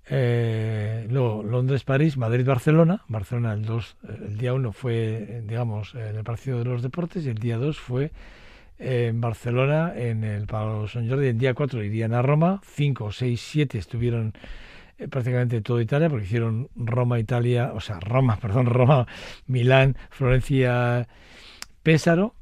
Eh, 0.06 1.06
luego 1.10 1.42
Londres, 1.42 1.84
París, 1.84 2.16
Madrid, 2.16 2.46
Barcelona. 2.46 3.02
Barcelona 3.08 3.52
el, 3.54 3.64
2, 3.64 3.96
el 4.26 4.36
día 4.36 4.52
1 4.52 4.72
fue, 4.72 5.42
digamos, 5.46 5.94
en 5.94 6.16
el 6.16 6.24
Partido 6.24 6.58
de 6.58 6.64
los 6.64 6.82
Deportes 6.82 7.24
y 7.24 7.30
el 7.30 7.38
día 7.38 7.56
2 7.56 7.78
fue 7.78 8.12
en 8.78 9.20
Barcelona, 9.20 9.92
en 9.96 10.24
el 10.24 10.46
Palo 10.46 10.88
San 10.88 11.08
Jordi. 11.08 11.28
El 11.28 11.38
día 11.38 11.54
4 11.54 11.82
irían 11.82 12.12
a 12.12 12.22
Roma. 12.22 12.60
5, 12.64 13.12
6, 13.12 13.40
7 13.40 13.78
estuvieron 13.78 14.34
eh, 14.98 15.08
prácticamente 15.08 15.60
toda 15.62 15.82
Italia 15.82 16.10
porque 16.10 16.26
hicieron 16.26 16.68
Roma, 16.76 17.18
Italia, 17.18 17.72
o 17.74 17.80
sea, 17.80 17.98
Roma, 18.00 18.36
perdón, 18.40 18.66
Roma, 18.66 19.06
Milán, 19.46 19.96
Florencia, 20.10 21.08
Pésaro. 21.82 22.34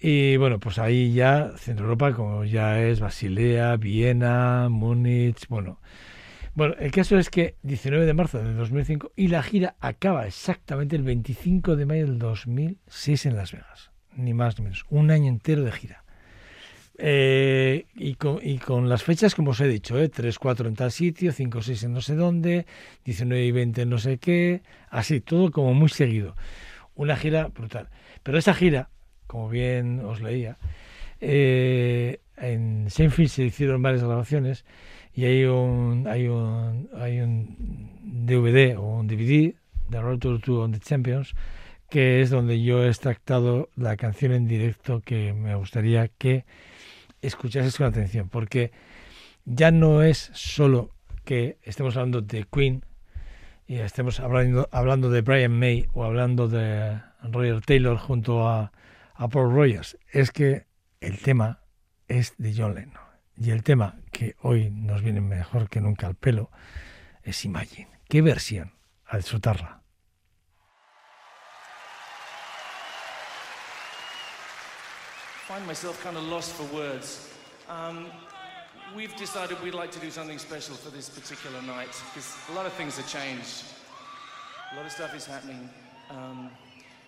Y 0.00 0.38
bueno, 0.38 0.58
pues 0.58 0.78
ahí 0.78 1.12
ya 1.12 1.52
Centro 1.58 1.84
Europa, 1.84 2.14
como 2.14 2.44
ya 2.44 2.80
es 2.80 3.00
Basilea, 3.00 3.76
Viena, 3.76 4.68
Múnich, 4.70 5.46
bueno. 5.48 5.78
Bueno, 6.54 6.74
el 6.78 6.90
caso 6.90 7.18
es 7.18 7.28
que 7.28 7.56
19 7.62 8.06
de 8.06 8.14
marzo 8.14 8.38
del 8.38 8.56
2005 8.56 9.12
y 9.14 9.28
la 9.28 9.42
gira 9.42 9.76
acaba 9.78 10.26
exactamente 10.26 10.96
el 10.96 11.02
25 11.02 11.76
de 11.76 11.86
mayo 11.86 12.06
del 12.06 12.18
2006 12.18 13.26
en 13.26 13.36
Las 13.36 13.52
Vegas. 13.52 13.90
Ni 14.16 14.32
más 14.32 14.58
ni 14.58 14.64
menos. 14.64 14.84
Un 14.88 15.10
año 15.10 15.28
entero 15.28 15.62
de 15.64 15.72
gira. 15.72 16.02
Eh, 16.96 17.86
y, 17.94 18.14
con, 18.14 18.40
y 18.42 18.58
con 18.58 18.88
las 18.88 19.04
fechas, 19.04 19.34
como 19.34 19.52
os 19.52 19.60
he 19.60 19.68
dicho, 19.68 19.98
¿eh? 19.98 20.08
3, 20.08 20.38
4 20.38 20.68
en 20.68 20.76
tal 20.76 20.92
sitio, 20.92 21.32
5, 21.32 21.62
6 21.62 21.84
en 21.84 21.92
no 21.92 22.00
sé 22.00 22.14
dónde, 22.14 22.66
19 23.04 23.44
y 23.44 23.52
20 23.52 23.82
en 23.82 23.88
no 23.90 23.98
sé 23.98 24.18
qué, 24.18 24.62
así, 24.88 25.20
todo 25.20 25.50
como 25.50 25.72
muy 25.72 25.88
seguido. 25.90 26.36
Una 26.94 27.16
gira 27.16 27.48
brutal. 27.48 27.88
Pero 28.22 28.38
esa 28.38 28.52
gira, 28.52 28.90
como 29.30 29.48
bien 29.48 30.00
os 30.00 30.20
leía, 30.20 30.58
eh, 31.20 32.18
en 32.36 32.90
Seinfeld 32.90 33.28
se 33.28 33.44
hicieron 33.44 33.80
varias 33.80 34.02
grabaciones 34.02 34.64
y 35.14 35.24
hay 35.24 35.44
un, 35.44 36.08
hay 36.08 36.26
un, 36.26 36.88
hay 36.98 37.20
un 37.20 38.26
DVD 38.26 38.76
o 38.76 38.82
un 38.82 39.06
DVD, 39.06 39.54
The 39.88 40.00
Road 40.00 40.18
to 40.18 40.60
on 40.60 40.72
the 40.72 40.80
Champions, 40.80 41.36
que 41.88 42.20
es 42.20 42.30
donde 42.30 42.60
yo 42.60 42.82
he 42.82 42.88
extractado 42.88 43.68
la 43.76 43.96
canción 43.96 44.32
en 44.32 44.48
directo 44.48 45.00
que 45.00 45.32
me 45.32 45.54
gustaría 45.54 46.08
que 46.08 46.44
escuchases 47.22 47.76
con 47.76 47.86
atención, 47.86 48.28
porque 48.30 48.72
ya 49.44 49.70
no 49.70 50.02
es 50.02 50.30
solo 50.34 50.90
que 51.24 51.56
estemos 51.62 51.96
hablando 51.96 52.20
de 52.20 52.46
Queen 52.52 52.84
y 53.68 53.76
estemos 53.76 54.18
hablando, 54.18 54.68
hablando 54.72 55.08
de 55.08 55.20
Brian 55.20 55.56
May 55.56 55.86
o 55.92 56.02
hablando 56.02 56.48
de 56.48 57.00
Roger 57.22 57.60
Taylor 57.60 57.96
junto 57.96 58.48
a, 58.48 58.72
a 59.20 59.28
Paul 59.28 59.52
Rogers, 59.52 59.98
es 60.12 60.30
que 60.30 60.66
el 61.00 61.18
tema 61.18 61.60
es 62.08 62.32
de 62.38 62.54
John 62.56 62.74
Lennon. 62.74 63.04
Y 63.36 63.50
el 63.50 63.62
tema 63.62 63.96
que 64.12 64.34
hoy 64.40 64.70
nos 64.70 65.02
viene 65.02 65.20
mejor 65.20 65.68
que 65.68 65.82
nunca 65.82 66.06
al 66.06 66.14
pelo 66.14 66.50
es 67.22 67.44
Imagine. 67.44 67.90
¿Qué 68.08 68.22
versión? 68.22 68.72
A 69.04 69.18
disfrutarla. 69.18 69.82
find 75.46 75.66
myself 75.66 76.00
kind 76.04 76.16
of 76.16 76.22
lost 76.28 76.52
for 76.52 76.62
words. 76.72 77.28
Um, 77.68 78.06
we've 78.94 79.16
decided 79.16 79.60
we'd 79.64 79.74
like 79.74 79.90
to 79.90 79.98
do 79.98 80.08
something 80.08 80.38
special 80.38 80.76
for 80.76 80.90
this 80.90 81.08
particular 81.08 81.60
night 81.62 81.90
because 82.14 82.36
a 82.50 82.54
lot 82.54 82.66
of 82.66 82.72
things 82.74 82.96
have 82.96 83.08
changed. 83.08 83.64
A 84.72 84.76
lot 84.76 84.86
of 84.86 84.92
stuff 84.92 85.12
is 85.12 85.26
happening. 85.26 85.68
Um, 86.08 86.50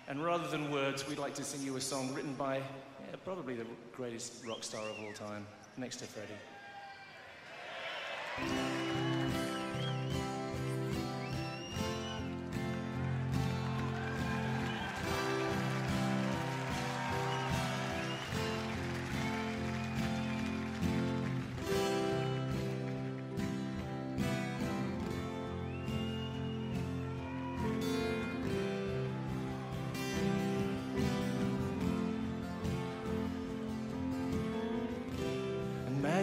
and 0.08 0.24
rather 0.24 0.48
than 0.48 0.70
words, 0.70 1.06
we'd 1.08 1.18
like 1.18 1.34
to 1.34 1.44
sing 1.44 1.62
you 1.62 1.76
a 1.76 1.80
song 1.80 2.12
written 2.14 2.34
by 2.34 2.56
yeah, 2.56 3.16
probably 3.24 3.54
the 3.54 3.66
greatest 3.92 4.44
rock 4.46 4.62
star 4.62 4.82
of 4.82 4.98
all 5.00 5.12
time, 5.12 5.46
next 5.76 5.96
to 5.96 6.04
Freddie. 6.06 6.34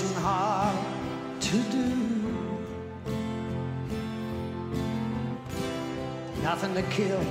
isn't 0.00 0.22
hard 0.22 0.78
to 1.40 1.56
do. 1.76 1.88
Nothing 6.40 6.74
to 6.74 6.82
kill 6.82 7.24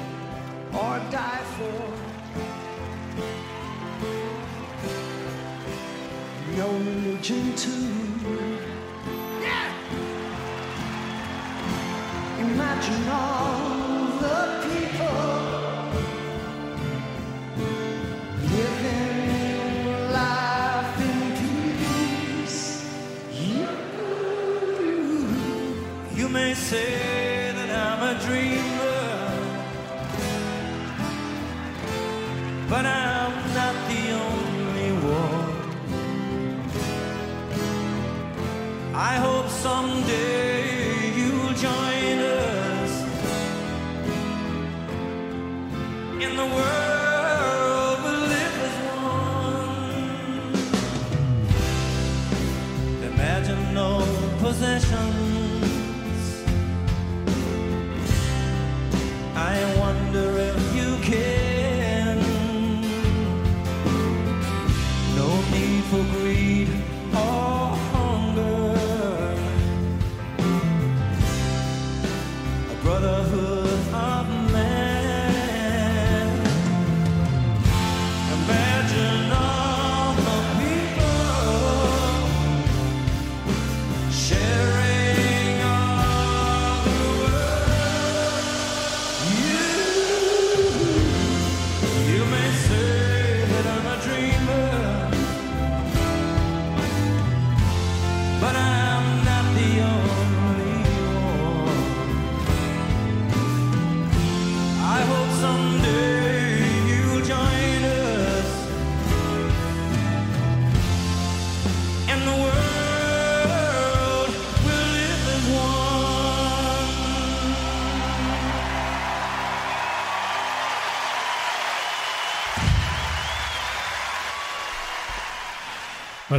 or 0.73 0.99
die 1.09 1.43
for. 1.57 1.96
Someday 39.97 41.13
you'll 41.15 41.53
join 41.53 42.19
us 42.19 43.03
in 46.21 46.35
the 46.35 46.45
world 46.45 47.97
we 48.03 48.11
live 48.33 48.57
as 48.67 48.75
one. 48.95 49.93
Imagine 53.13 53.73
no 53.73 53.89
possessions. 54.39 55.26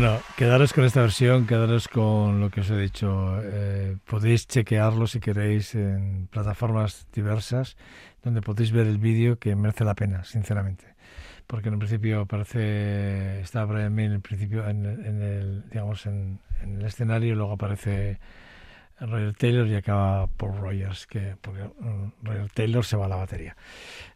Bueno, 0.00 0.20
quedaros 0.36 0.72
con 0.72 0.84
esta 0.84 1.00
versión, 1.00 1.44
quedaros 1.44 1.88
con 1.88 2.38
lo 2.38 2.50
que 2.50 2.60
os 2.60 2.70
he 2.70 2.76
dicho. 2.76 3.40
Eh, 3.42 3.96
podéis 4.06 4.46
chequearlo 4.46 5.08
si 5.08 5.18
queréis 5.18 5.74
en 5.74 6.28
plataformas 6.30 7.08
diversas, 7.12 7.76
donde 8.22 8.40
podéis 8.40 8.70
ver 8.70 8.86
el 8.86 8.98
vídeo 8.98 9.40
que 9.40 9.56
merece 9.56 9.84
la 9.84 9.96
pena, 9.96 10.22
sinceramente. 10.22 10.84
Porque 11.48 11.66
en 11.66 11.74
un 11.74 11.80
principio 11.80 12.20
aparece, 12.20 13.40
está 13.40 13.64
Brian 13.64 13.92
May 13.92 14.04
en 14.04 14.12
el 14.12 14.20
principio, 14.20 14.68
en, 14.68 14.86
el- 14.86 15.04
en 15.04 15.20
el, 15.20 15.68
digamos, 15.68 16.06
en, 16.06 16.38
en 16.62 16.76
el 16.76 16.84
escenario, 16.86 17.32
y 17.32 17.36
luego 17.36 17.54
aparece 17.54 18.20
Roger 19.00 19.34
Taylor 19.34 19.66
y 19.66 19.74
acaba 19.74 20.26
Paul 20.26 20.58
Rogers, 20.58 21.06
que 21.06 21.36
porque 21.40 21.62
mm, 21.62 22.12
Roger 22.22 22.50
Taylor 22.50 22.84
se 22.84 22.96
va 22.96 23.06
a 23.06 23.08
la 23.08 23.16
batería. 23.16 23.56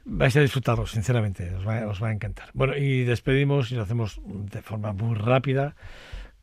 Vais 0.04 0.36
a 0.36 0.40
disfrutarlo, 0.40 0.86
sinceramente, 0.86 1.54
os 1.54 1.66
va, 1.66 1.86
os 1.86 2.02
va 2.02 2.08
a 2.08 2.12
encantar. 2.12 2.50
Bueno, 2.54 2.76
y 2.76 3.04
despedimos 3.04 3.70
y 3.70 3.76
lo 3.76 3.82
hacemos 3.82 4.20
de 4.24 4.62
forma 4.62 4.92
muy 4.92 5.14
rápida 5.14 5.74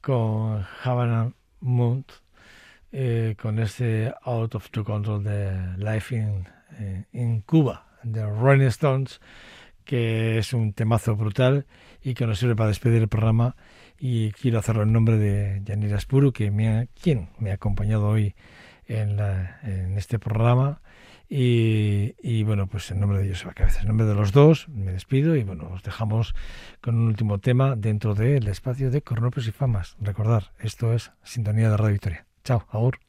con 0.01 0.65
Havana 0.83 1.33
Moon, 1.59 2.05
eh, 2.91 3.35
con 3.39 3.59
este 3.59 4.13
Out 4.23 4.55
of 4.55 4.71
the 4.71 4.83
Control 4.83 5.23
de 5.23 5.77
Life 5.77 6.15
in, 6.15 6.47
eh, 6.79 7.05
in 7.13 7.41
Cuba, 7.41 7.85
de 8.03 8.25
Rolling 8.25 8.67
Stones, 8.67 9.19
que 9.83 10.37
es 10.37 10.53
un 10.53 10.73
temazo 10.73 11.15
brutal 11.15 11.65
y 12.01 12.13
que 12.13 12.25
nos 12.25 12.39
sirve 12.39 12.55
para 12.55 12.69
despedir 12.69 13.01
el 13.01 13.07
programa. 13.07 13.55
Y 13.99 14.31
quiero 14.31 14.59
hacerlo 14.59 14.83
en 14.83 14.93
nombre 14.93 15.17
de 15.17 15.61
Yanira 15.65 15.99
Spuru, 15.99 16.31
que 16.31 16.51
me 16.51 16.69
ha, 16.69 16.85
quien 17.01 17.29
me 17.37 17.51
ha 17.51 17.55
acompañado 17.55 18.07
hoy 18.07 18.33
en, 18.87 19.17
la- 19.17 19.59
en 19.63 19.97
este 19.97 20.19
programa. 20.19 20.81
Y, 21.31 22.41
bueno, 22.43 22.65
pues 22.65 22.89
en 22.89 22.99
nombre 22.99 23.19
de 23.19 23.29
Joseba 23.29 23.53
Cabezas, 23.53 23.81
en 23.83 23.87
nombre 23.89 24.07
de 24.07 24.15
los 24.15 24.31
dos, 24.31 24.67
me 24.69 24.91
despido 24.91 25.35
y 25.35 25.43
bueno, 25.43 25.69
os 25.71 25.83
dejamos 25.83 26.33
con 26.81 26.95
un 26.95 27.05
último 27.07 27.37
tema 27.37 27.75
dentro 27.75 28.15
del 28.15 28.47
espacio 28.47 28.89
de 28.89 29.03
Cornopios 29.03 29.47
y 29.47 29.51
Famas. 29.51 29.95
Recordar, 29.99 30.53
esto 30.59 30.91
es 30.93 31.11
Sintonía 31.23 31.69
de 31.69 31.77
Radio 31.77 31.91
Victoria. 31.93 32.25
Chao, 32.43 32.65
agur. 32.71 33.08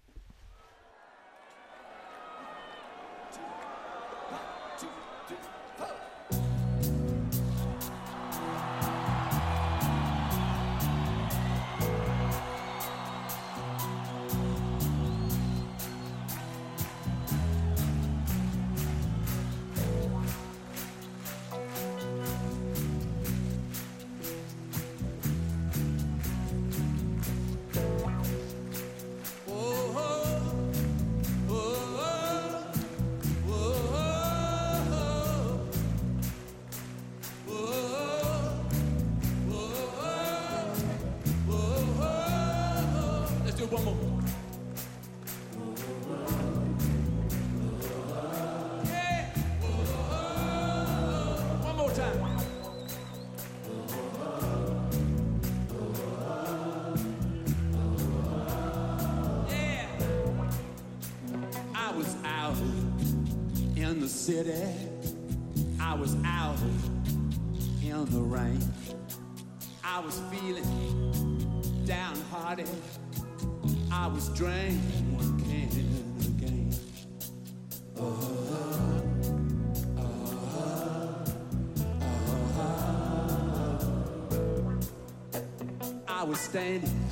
Was 86.31 86.39
standing 86.39 87.11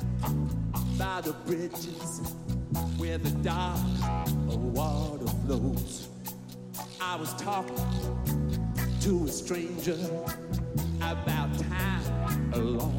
by 0.97 1.19
the 1.19 1.33
bridges 1.45 2.21
where 2.97 3.17
the 3.17 3.31
dark 3.43 3.77
water 4.47 5.27
flows. 5.45 6.07
I 7.01 7.17
was 7.17 7.33
talking 7.33 7.75
to 9.01 9.25
a 9.25 9.27
stranger 9.27 9.97
about 11.01 11.49
time 11.59 12.51
long 12.55 12.98